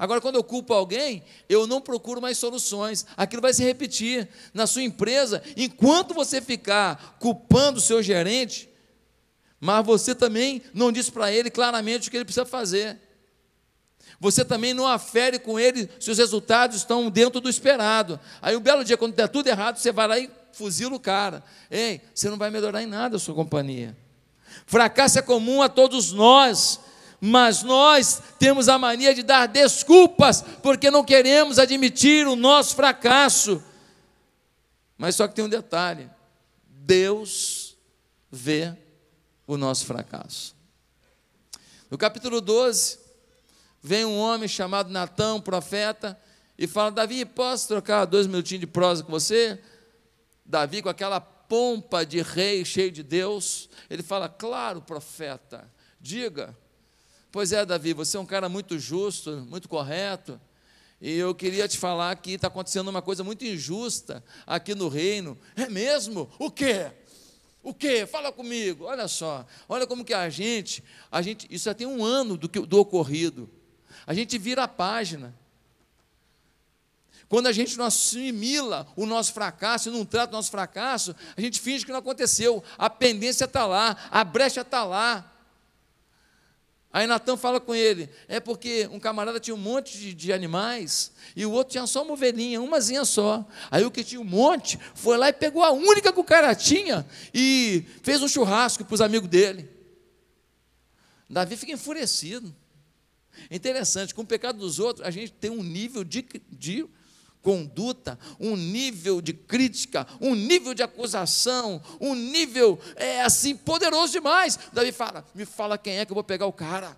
[0.02, 3.06] Agora, quando eu culpo alguém, eu não procuro mais soluções.
[3.16, 5.44] Aquilo vai se repetir na sua empresa.
[5.56, 8.68] Enquanto você ficar culpando o seu gerente,
[9.60, 13.00] mas você também não diz para ele claramente o que ele precisa fazer.
[14.20, 18.20] Você também não afere com ele se os resultados estão dentro do esperado.
[18.42, 21.44] Aí, um belo dia, quando der tudo errado, você vai lá e fuzila o cara.
[21.70, 23.96] Ei, você não vai melhorar em nada a sua companhia.
[24.66, 26.80] Fracasso é comum a todos nós
[27.24, 33.64] mas nós temos a mania de dar desculpas porque não queremos admitir o nosso fracasso.
[34.98, 36.10] Mas só que tem um detalhe:
[36.66, 37.78] Deus
[38.32, 38.76] vê
[39.46, 40.56] o nosso fracasso.
[41.92, 42.98] No capítulo 12,
[43.84, 46.20] vem um homem chamado Natão, profeta,
[46.58, 49.62] e fala: Davi, posso trocar dois minutinhos de prosa com você?
[50.44, 56.58] Davi, com aquela pompa de rei cheio de Deus, ele fala: Claro, profeta, diga.
[57.32, 60.40] Pois é, Davi, você é um cara muito justo, muito correto,
[61.00, 65.38] e eu queria te falar que está acontecendo uma coisa muito injusta aqui no reino.
[65.56, 66.30] É mesmo?
[66.38, 66.92] O quê?
[67.64, 68.06] O quê?
[68.06, 68.84] Fala comigo.
[68.84, 72.50] Olha só, olha como que a gente, a gente, isso já tem um ano do,
[72.50, 73.50] que, do ocorrido.
[74.06, 75.34] A gente vira a página.
[77.30, 81.62] Quando a gente não assimila o nosso fracasso não trata o nosso fracasso, a gente
[81.62, 82.62] finge que não aconteceu.
[82.78, 85.31] A pendência está lá, a brecha está lá.
[86.94, 91.14] Aí Natan fala com ele, é porque um camarada tinha um monte de, de, animais
[91.36, 93.48] e o outro tinha só uma ovelhinha, umazinha só.
[93.70, 96.54] Aí o que tinha um monte foi lá e pegou a única que o cara
[96.54, 99.70] tinha e fez um churrasco para os amigos dele.
[101.30, 102.54] Davi fica enfurecido.
[103.50, 106.86] Interessante, com o pecado dos outros, a gente tem um nível de, de
[107.42, 114.60] conduta, um nível de crítica, um nível de acusação, um nível é assim poderoso demais.
[114.72, 116.98] Davi fala: me fala quem é que eu vou pegar o cara.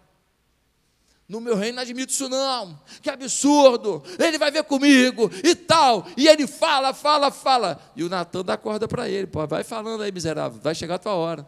[1.28, 2.80] No meu reino não admito isso não.
[3.02, 4.04] Que absurdo.
[4.20, 6.06] Ele vai ver comigo e tal.
[6.18, 7.82] E ele fala, fala, fala.
[7.96, 9.26] E o Natan dá corda para ele.
[9.26, 10.60] Pô, vai falando aí, miserável.
[10.62, 11.48] Vai chegar a tua hora.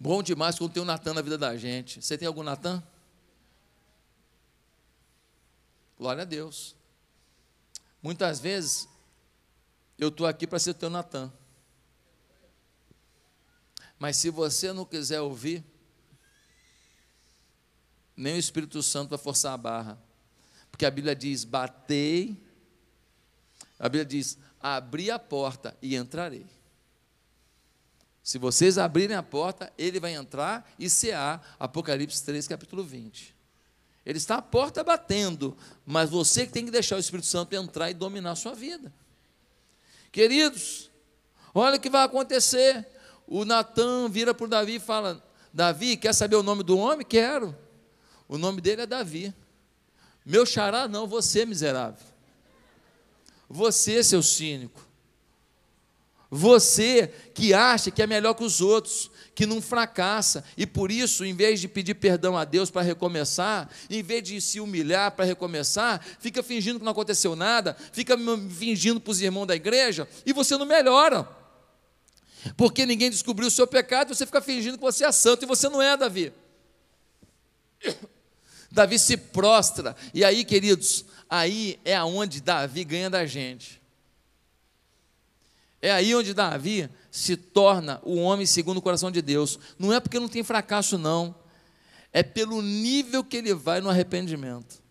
[0.00, 2.02] Bom demais quando tem um Natan na vida da gente.
[2.02, 2.82] Você tem algum Natan?
[5.98, 6.76] Glória a Deus.
[8.00, 8.88] Muitas vezes
[9.98, 11.32] eu estou aqui para ser teu Natan.
[13.98, 15.64] Mas se você não quiser ouvir,
[18.16, 19.98] nem o Espírito Santo vai forçar a barra.
[20.70, 22.40] Porque a Bíblia diz: batei.
[23.76, 26.46] A Bíblia diz: abri a porta e entrarei.
[28.22, 31.56] Se vocês abrirem a porta, ele vai entrar e cear.
[31.58, 33.37] Apocalipse 3, capítulo 20.
[34.08, 35.54] Ele está à porta batendo,
[35.84, 38.90] mas você que tem que deixar o Espírito Santo entrar e dominar a sua vida.
[40.10, 40.90] Queridos,
[41.54, 42.88] olha o que vai acontecer.
[43.26, 47.04] O Natan vira para o Davi e fala: Davi, quer saber o nome do homem?
[47.04, 47.54] Quero.
[48.26, 49.34] O nome dele é Davi.
[50.24, 52.06] Meu xará, não, você, miserável.
[53.46, 54.87] Você, seu cínico.
[56.30, 61.24] Você que acha que é melhor que os outros, que não fracassa, e por isso,
[61.24, 65.24] em vez de pedir perdão a Deus para recomeçar, em vez de se humilhar para
[65.24, 68.16] recomeçar, fica fingindo que não aconteceu nada, fica
[68.50, 71.26] fingindo para os irmãos da igreja, e você não melhora.
[72.56, 75.68] Porque ninguém descobriu o seu pecado, você fica fingindo que você é santo, e você
[75.68, 76.32] não é, Davi.
[78.70, 83.80] Davi se prostra, e aí, queridos, aí é aonde Davi ganha da gente.
[85.80, 89.58] É aí onde Davi se torna o homem segundo o coração de Deus.
[89.78, 91.34] Não é porque não tem fracasso, não.
[92.12, 94.82] É pelo nível que ele vai no arrependimento.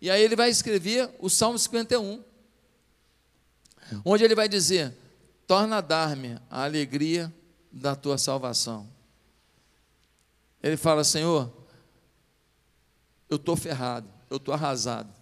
[0.00, 2.22] E aí ele vai escrever o Salmo 51,
[4.04, 4.94] onde ele vai dizer:
[5.46, 7.34] Torna a dar-me a alegria
[7.72, 8.88] da tua salvação.
[10.62, 11.50] Ele fala: Senhor,
[13.28, 15.15] eu estou ferrado, eu estou arrasado.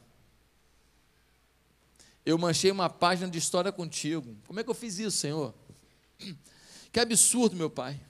[2.25, 4.37] Eu manchei uma página de história contigo.
[4.47, 5.55] Como é que eu fiz isso, Senhor?
[6.93, 8.01] Que absurdo, meu Pai.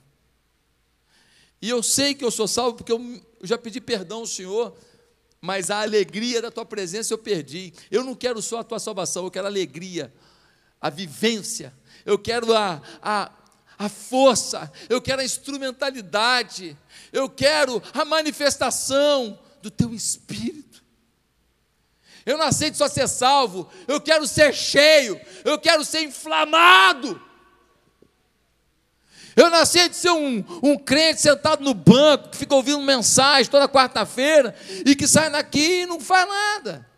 [1.64, 4.76] E eu sei que eu sou salvo porque eu já pedi perdão ao Senhor,
[5.40, 7.72] mas a alegria da tua presença eu perdi.
[7.90, 10.12] Eu não quero só a tua salvação, eu quero a alegria,
[10.78, 11.72] a vivência,
[12.04, 13.32] eu quero a, a,
[13.78, 16.76] a força, eu quero a instrumentalidade,
[17.10, 20.73] eu quero a manifestação do teu Espírito.
[22.26, 27.20] Eu não aceito só ser salvo, eu quero ser cheio, eu quero ser inflamado.
[29.36, 33.68] Eu não aceito ser um, um crente sentado no banco, que fica ouvindo mensagem toda
[33.68, 34.54] quarta-feira
[34.86, 36.88] e que sai daqui e não faz nada.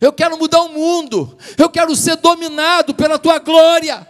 [0.00, 4.08] Eu quero mudar o mundo, eu quero ser dominado pela tua glória.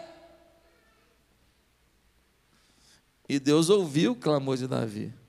[3.28, 5.19] E Deus ouviu o clamor de Davi.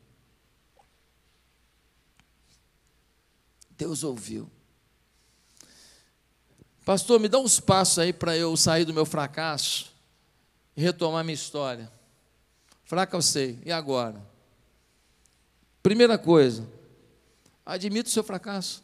[3.81, 4.47] Deus ouviu.
[6.85, 9.91] Pastor, me dá uns passos aí para eu sair do meu fracasso
[10.77, 11.91] e retomar minha história.
[12.83, 14.23] Fraca eu sei, e agora?
[15.81, 16.69] Primeira coisa,
[17.65, 18.83] admita o seu fracasso.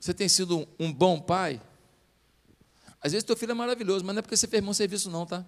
[0.00, 1.62] Você tem sido um bom pai?
[3.00, 5.24] Às vezes teu filho é maravilhoso, mas não é porque você fez bom serviço não,
[5.24, 5.46] tá?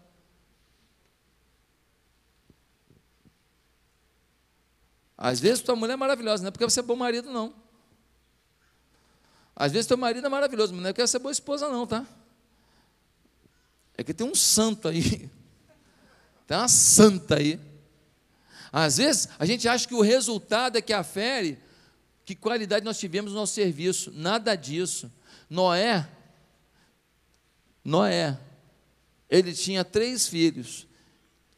[5.25, 7.55] Às vezes tua mulher é maravilhosa, não é porque você é bom marido, não.
[9.55, 11.87] Às vezes teu marido é maravilhoso, mas não é porque você é boa esposa, não,
[11.87, 12.05] tá?
[13.97, 15.31] É que tem um santo aí.
[16.45, 17.61] Tem uma santa aí.
[18.73, 21.57] Às vezes a gente acha que o resultado é que afere
[22.25, 24.11] que qualidade nós tivemos no nosso serviço.
[24.13, 25.09] Nada disso.
[25.49, 26.05] Noé,
[27.85, 28.37] Noé,
[29.31, 30.85] ele tinha três filhos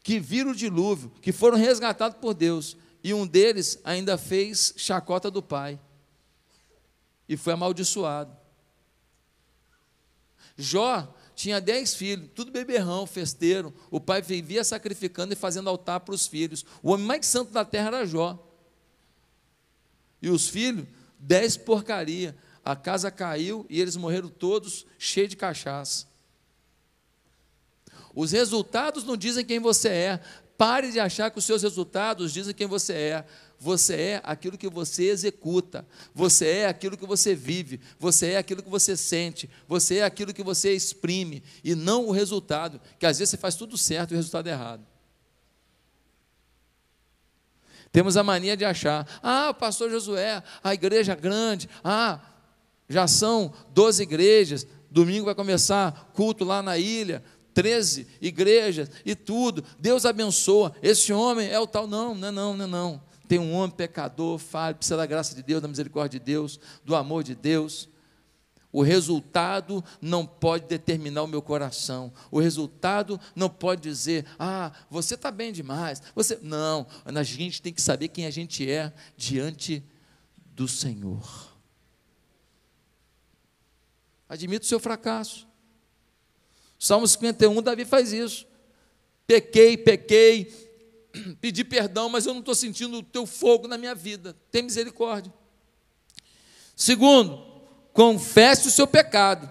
[0.02, 5.30] que viram o dilúvio, que foram resgatados por Deus, e um deles ainda fez chacota
[5.30, 5.78] do pai
[7.28, 8.34] e foi amaldiçoado.
[10.56, 13.74] Jó tinha dez filhos, tudo beberrão, festeiro.
[13.90, 16.64] O pai vivia sacrificando e fazendo altar para os filhos.
[16.82, 18.42] O homem mais santo da terra era Jó.
[20.22, 20.86] E os filhos,
[21.18, 22.34] dez porcaria.
[22.64, 26.06] A casa caiu e eles morreram todos cheios de cachaça.
[28.14, 30.20] Os resultados não dizem quem você é.
[30.56, 33.24] Pare de achar que os seus resultados dizem quem você é.
[33.58, 38.62] Você é aquilo que você executa, você é aquilo que você vive, você é aquilo
[38.62, 43.18] que você sente, você é aquilo que você exprime, e não o resultado, que às
[43.18, 44.84] vezes você faz tudo certo e o resultado é errado.
[47.90, 52.20] Temos a mania de achar, ah, o pastor Josué, a igreja grande, ah,
[52.88, 57.22] já são 12 igrejas, domingo vai começar culto lá na ilha,
[57.54, 62.56] 13 igrejas e tudo, Deus abençoa, esse homem é o tal, não, não é não,
[62.56, 66.20] não é não tem um homem pecador, falho, precisa da graça de Deus, da misericórdia
[66.20, 67.88] de Deus, do amor de Deus.
[68.70, 72.12] O resultado não pode determinar o meu coração.
[72.30, 76.02] O resultado não pode dizer, ah, você está bem demais.
[76.14, 76.86] Você não.
[77.04, 79.82] A gente tem que saber quem a gente é diante
[80.54, 81.54] do Senhor.
[84.28, 85.46] Admita o seu fracasso.
[86.78, 88.46] Salmo 51, Davi faz isso.
[89.26, 90.52] Pequei, pequei,
[91.40, 94.36] pedir perdão, mas eu não estou sentindo o teu fogo na minha vida.
[94.50, 95.32] Tem misericórdia.
[96.76, 97.44] Segundo,
[97.92, 99.48] confesse o seu pecado.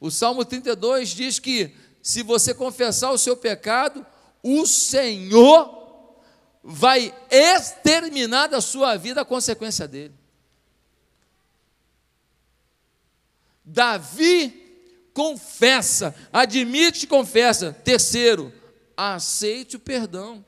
[0.00, 4.06] O Salmo 32 diz que se você confessar o seu pecado,
[4.42, 5.76] o Senhor
[6.62, 10.14] vai exterminar da sua vida a consequência dele.
[13.64, 14.67] Davi
[15.18, 17.72] confessa, admite e confessa.
[17.72, 18.52] Terceiro,
[18.96, 20.44] aceite o perdão.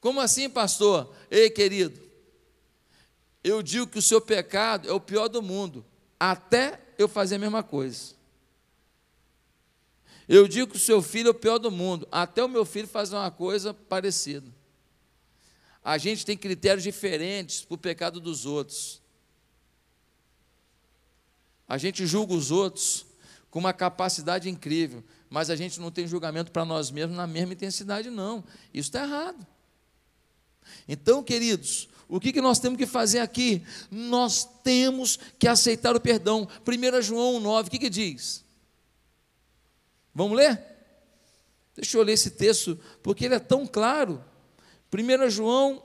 [0.00, 1.14] Como assim, pastor?
[1.30, 2.02] Ei, querido,
[3.44, 5.86] eu digo que o seu pecado é o pior do mundo,
[6.18, 8.14] até eu fazer a mesma coisa.
[10.28, 12.88] Eu digo que o seu filho é o pior do mundo, até o meu filho
[12.88, 14.52] fazer uma coisa parecida.
[15.84, 19.00] A gente tem critérios diferentes para o pecado dos outros.
[21.68, 23.06] A gente julga os outros
[23.50, 25.02] com uma capacidade incrível
[25.34, 28.44] mas a gente não tem julgamento para nós mesmos na mesma intensidade, não.
[28.72, 29.44] Isso está errado.
[30.86, 33.60] Então, queridos, o que, que nós temos que fazer aqui?
[33.90, 36.48] Nós temos que aceitar o perdão.
[36.64, 38.44] 1 João 9, o que, que diz?
[40.14, 40.62] Vamos ler?
[41.74, 44.24] Deixa eu ler esse texto, porque ele é tão claro.
[44.92, 45.82] 1 João,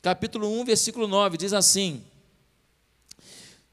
[0.00, 2.02] capítulo 1, versículo 9, diz assim: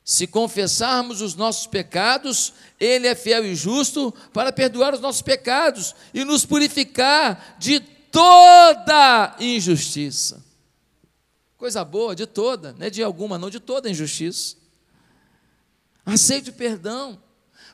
[0.06, 5.96] se confessarmos os nossos pecados, Ele é fiel e justo para perdoar os nossos pecados
[6.14, 10.46] e nos purificar de toda injustiça.
[11.58, 14.56] Coisa boa, de toda, não é de alguma, não de toda injustiça.
[16.06, 17.20] Aceite o perdão.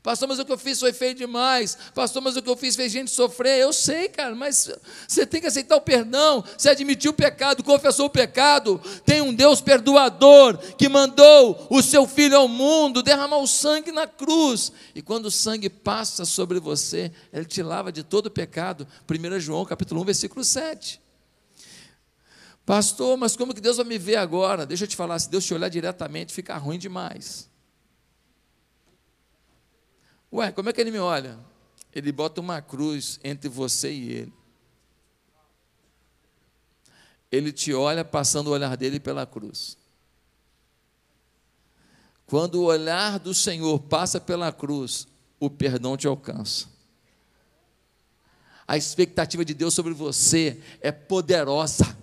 [0.03, 1.77] Pastor, mas o que eu fiz foi feio demais.
[1.93, 3.59] Pastor, mas o que eu fiz fez gente sofrer.
[3.59, 4.71] Eu sei, cara, mas
[5.07, 6.43] você tem que aceitar o perdão.
[6.57, 8.81] Você admitiu o pecado, confessou o pecado.
[9.05, 14.07] Tem um Deus perdoador que mandou o seu filho ao mundo derramar o sangue na
[14.07, 14.71] cruz.
[14.95, 18.87] E quando o sangue passa sobre você, ele te lava de todo o pecado.
[19.07, 20.99] 1 João capítulo 1, versículo 7.
[22.65, 24.65] Pastor, mas como que Deus vai me ver agora?
[24.65, 27.50] Deixa eu te falar, se Deus te olhar diretamente, fica ruim demais.
[30.31, 31.37] Ué, como é que ele me olha?
[31.93, 34.33] Ele bota uma cruz entre você e ele.
[37.31, 39.77] Ele te olha passando o olhar dele pela cruz.
[42.25, 45.05] Quando o olhar do Senhor passa pela cruz,
[45.37, 46.67] o perdão te alcança.
[48.65, 51.97] A expectativa de Deus sobre você é poderosa.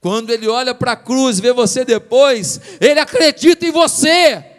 [0.00, 4.57] Quando Ele olha para a cruz e vê você depois, Ele acredita em você.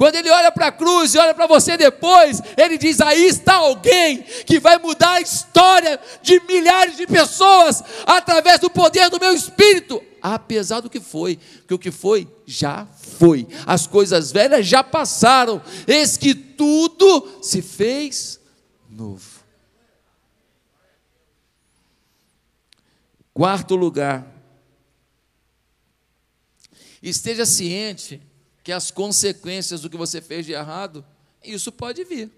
[0.00, 3.56] Quando ele olha para a cruz e olha para você depois, ele diz: aí está
[3.56, 9.34] alguém que vai mudar a história de milhares de pessoas através do poder do meu
[9.34, 10.02] espírito.
[10.22, 11.38] Apesar do que foi,
[11.68, 12.86] que o que foi já
[13.18, 18.40] foi, as coisas velhas já passaram, eis que tudo se fez
[18.88, 19.44] novo.
[23.34, 24.26] Quarto lugar,
[27.02, 28.29] esteja ciente
[28.62, 31.04] que as consequências do que você fez de errado,
[31.42, 32.30] isso pode vir.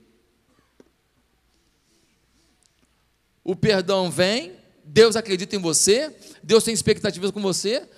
[3.45, 7.89] O perdão vem, Deus acredita em você, Deus tem expectativas com você,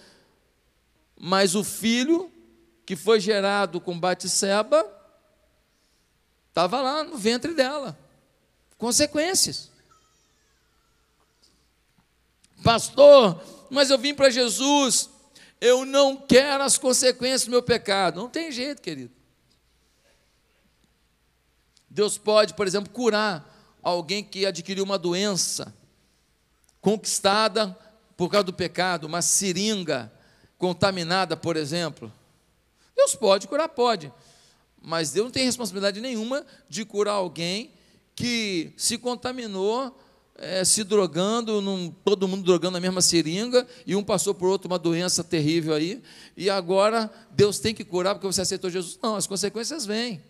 [1.19, 2.33] mas o filho
[2.87, 4.85] que foi gerado com Batseba
[6.49, 7.99] estava lá no ventre dela.
[8.79, 9.71] Consequências.
[12.63, 15.11] Pastor, mas eu vim para Jesus,
[15.61, 18.21] eu não quero as consequências do meu pecado.
[18.21, 19.13] Não tem jeito, querido.
[21.89, 23.49] Deus pode, por exemplo, curar
[23.83, 25.75] alguém que adquiriu uma doença
[26.81, 27.77] conquistada
[28.17, 30.13] por causa do pecado, uma seringa
[30.59, 32.13] contaminada, por exemplo.
[32.97, 34.13] Deus pode curar, pode.
[34.83, 37.73] Mas Deus não tem responsabilidade nenhuma de curar alguém
[38.15, 39.99] que se contaminou
[40.37, 44.69] é, se drogando, num, todo mundo drogando a mesma seringa, e um passou por outro
[44.69, 46.03] uma doença terrível aí,
[46.37, 48.99] e agora Deus tem que curar porque você aceitou Jesus.
[49.03, 50.21] Não, as consequências vêm.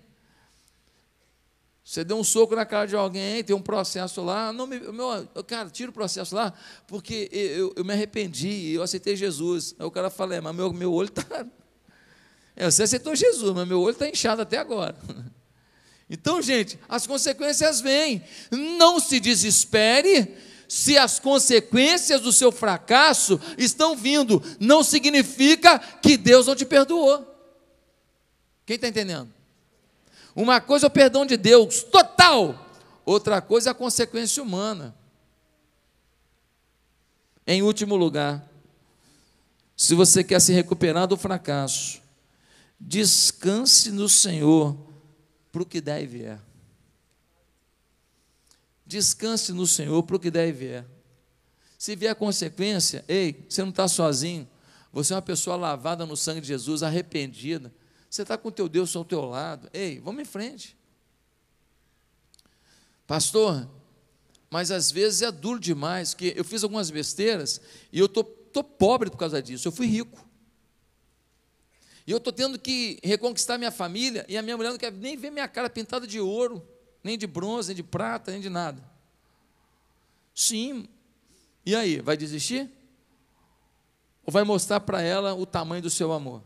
[1.84, 4.50] Você deu um soco na cara de alguém, tem um processo lá.
[4.54, 6.54] Não, meu, cara, tira o processo lá,
[6.86, 9.74] porque eu, eu me arrependi, eu aceitei Jesus.
[9.78, 11.46] Aí o cara fala, é, mas meu, meu olho está.
[12.56, 14.94] É, você aceitou Jesus, mas meu olho está inchado até agora.
[16.14, 18.22] Então, gente, as consequências vêm.
[18.52, 20.32] Não se desespere
[20.68, 24.40] se as consequências do seu fracasso estão vindo.
[24.60, 27.26] Não significa que Deus não te perdoou.
[28.64, 29.28] Quem está entendendo?
[30.36, 32.64] Uma coisa é o perdão de Deus, total.
[33.04, 34.94] Outra coisa é a consequência humana.
[37.44, 38.48] Em último lugar,
[39.76, 42.00] se você quer se recuperar do fracasso,
[42.78, 44.93] descanse no Senhor
[45.54, 46.40] para o que der e vier.
[48.84, 50.86] Descanse no Senhor para o que der e vier.
[51.78, 54.48] Se vier consequência, ei, você não está sozinho.
[54.92, 57.72] Você é uma pessoa lavada no sangue de Jesus, arrependida.
[58.10, 59.70] Você está com o teu Deus ao teu lado.
[59.72, 60.76] Ei, vamos em frente.
[63.06, 63.68] Pastor,
[64.50, 67.60] mas às vezes é duro demais, que eu fiz algumas besteiras
[67.92, 69.68] e eu estou tô, tô pobre por causa disso.
[69.68, 70.28] Eu fui rico.
[72.06, 75.16] E eu estou tendo que reconquistar minha família, e a minha mulher não quer nem
[75.16, 76.66] ver minha cara pintada de ouro,
[77.02, 78.82] nem de bronze, nem de prata, nem de nada.
[80.34, 80.88] Sim.
[81.64, 82.70] E aí, vai desistir?
[84.26, 86.42] Ou vai mostrar para ela o tamanho do seu amor?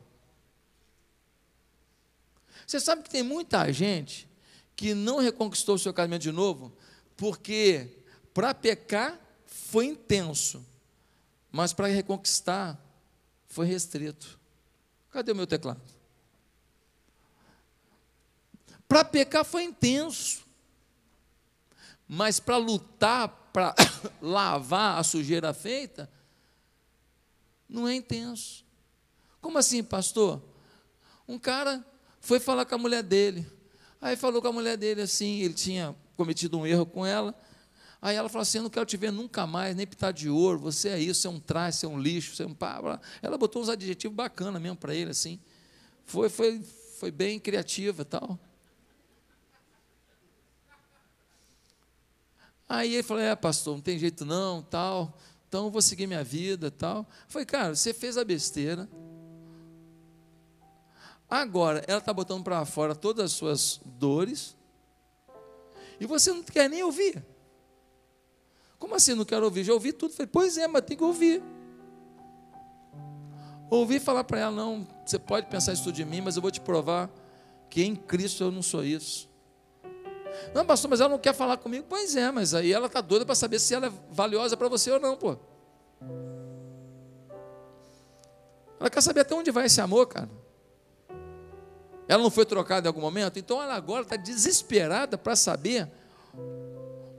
[2.67, 4.29] Você sabe que tem muita gente
[4.77, 6.73] que não reconquistou o seu casamento de novo,
[7.17, 10.65] porque para pecar foi intenso,
[11.51, 12.79] mas para reconquistar
[13.47, 14.38] foi restrito.
[15.19, 15.81] Cadê o meu teclado?
[18.87, 20.45] Para pecar foi intenso,
[22.07, 23.75] mas para lutar, para
[24.23, 26.09] lavar a sujeira feita,
[27.69, 28.65] não é intenso.
[29.41, 30.41] Como assim, pastor?
[31.27, 31.85] Um cara
[32.21, 33.45] foi falar com a mulher dele.
[34.01, 37.35] Aí falou com a mulher dele assim, ele tinha cometido um erro com ela.
[38.01, 40.59] Aí ela falou assim: Eu não quero te ver nunca mais, nem pitar de ouro,
[40.59, 43.01] você é isso, você é um traje, você é um lixo, você é um pá.
[43.21, 45.41] Ela botou uns adjetivos bacanas mesmo para ele, assim.
[46.07, 46.63] Foi, foi,
[46.99, 48.39] foi bem criativa e tal.
[52.69, 55.19] Aí ele falou: É, pastor, não tem jeito não, tal.
[55.49, 57.09] Então eu vou seguir minha vida tal.
[57.27, 58.89] Foi, cara, você fez a besteira.
[61.29, 64.57] Agora, ela está botando para fora todas as suas dores.
[66.01, 67.25] E você não quer nem ouvir.
[68.79, 69.65] Como assim não quero ouvir?
[69.65, 70.13] Já ouvi tudo.
[70.15, 71.43] Falei, pois é, mas tem que ouvir.
[73.71, 76.61] Ouvi falar para ela, não, você pode pensar isso de mim, mas eu vou te
[76.61, 77.11] provar
[77.69, 79.29] que em Cristo eu não sou isso.
[80.55, 81.85] Não, pastor, mas ela não quer falar comigo.
[81.89, 84.91] Pois é, mas aí ela está doida para saber se ela é valiosa para você
[84.91, 85.37] ou não, pô.
[88.81, 90.31] Ela quer saber até onde vai esse amor, cara.
[92.07, 95.91] Ela não foi trocada em algum momento, então ela agora está desesperada para saber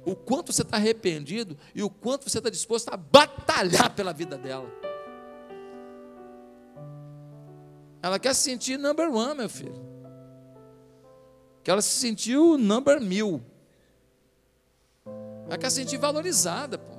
[0.06, 4.38] o quanto você está arrependido e o quanto você está disposto a batalhar pela vida
[4.38, 4.70] dela.
[8.02, 9.89] Ela quer se sentir number one, meu filho.
[11.64, 13.41] Que ela se sentiu number mil.
[15.45, 16.93] Ela quer se sentir valorizada, pô.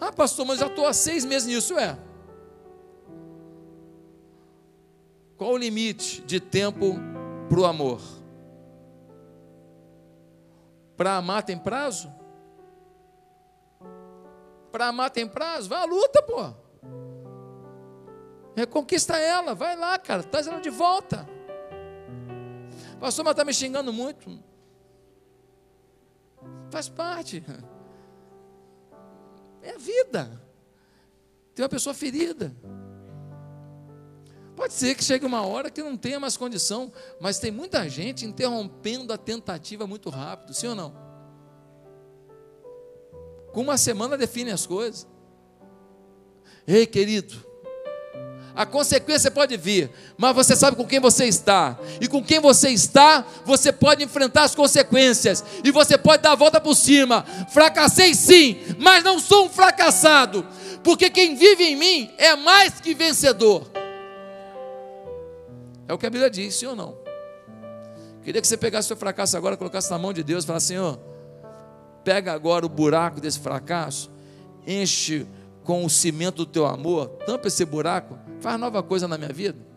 [0.00, 1.98] Ah, pastor, mas já estou há seis meses nisso, é.
[5.36, 6.96] Qual o limite de tempo
[7.48, 8.00] para o amor?
[10.98, 12.12] Para amar tem prazo?
[14.72, 15.68] Para amar tem prazo?
[15.68, 16.52] Vai à luta, pô.
[18.56, 21.24] Reconquista ela, vai lá, cara, traz ela de volta.
[22.98, 24.42] Pastor, mas está me xingando muito.
[26.68, 27.44] Faz parte.
[29.62, 30.42] É a vida.
[31.54, 32.52] Tem uma pessoa ferida.
[34.58, 38.26] Pode ser que chegue uma hora que não tenha mais condição, mas tem muita gente
[38.26, 40.92] interrompendo a tentativa muito rápido, sim ou não?
[43.52, 45.06] Com uma semana define as coisas.
[46.66, 47.36] Ei, querido,
[48.52, 52.70] a consequência pode vir, mas você sabe com quem você está, e com quem você
[52.70, 57.24] está, você pode enfrentar as consequências, e você pode dar a volta por cima.
[57.52, 60.44] Fracassei sim, mas não sou um fracassado,
[60.82, 63.77] porque quem vive em mim é mais que vencedor.
[65.88, 66.96] É o que a Bíblia diz, sim ou não?
[68.22, 71.00] Queria que você pegasse seu fracasso agora, colocasse na mão de Deus e falasse: Senhor,
[72.04, 74.10] pega agora o buraco desse fracasso,
[74.66, 75.26] enche
[75.64, 79.67] com o cimento do teu amor, tampa esse buraco, faz nova coisa na minha vida.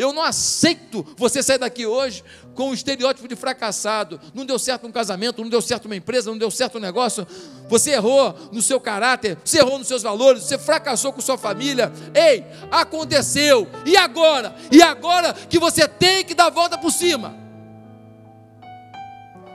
[0.00, 2.24] Eu não aceito você sair daqui hoje
[2.54, 4.18] com o estereótipo de fracassado.
[4.32, 7.26] Não deu certo um casamento, não deu certo uma empresa, não deu certo um negócio.
[7.68, 11.92] Você errou no seu caráter, você errou nos seus valores, você fracassou com sua família.
[12.14, 13.68] Ei, aconteceu.
[13.84, 14.56] E agora?
[14.72, 17.34] E agora que você tem que dar a volta por cima.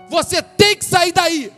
[0.10, 1.52] Você tem que sair daí.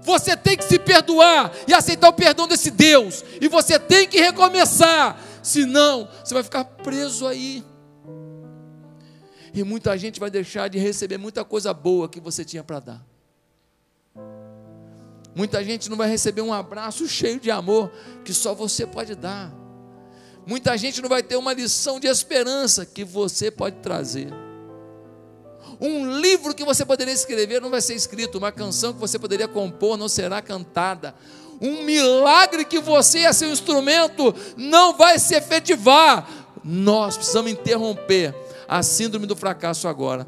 [0.00, 3.22] Você tem que se perdoar e aceitar o perdão desse Deus.
[3.38, 7.64] E você tem que recomeçar senão você vai ficar preso aí.
[9.52, 13.06] E muita gente vai deixar de receber muita coisa boa que você tinha para dar.
[15.34, 17.90] Muita gente não vai receber um abraço cheio de amor
[18.24, 19.52] que só você pode dar.
[20.46, 24.28] Muita gente não vai ter uma lição de esperança que você pode trazer.
[25.80, 29.46] Um livro que você poderia escrever não vai ser escrito, uma canção que você poderia
[29.46, 31.14] compor não será cantada
[31.60, 36.28] um milagre que você é seu instrumento não vai se efetivar.
[36.64, 38.34] Nós precisamos interromper
[38.68, 40.26] a síndrome do fracasso agora.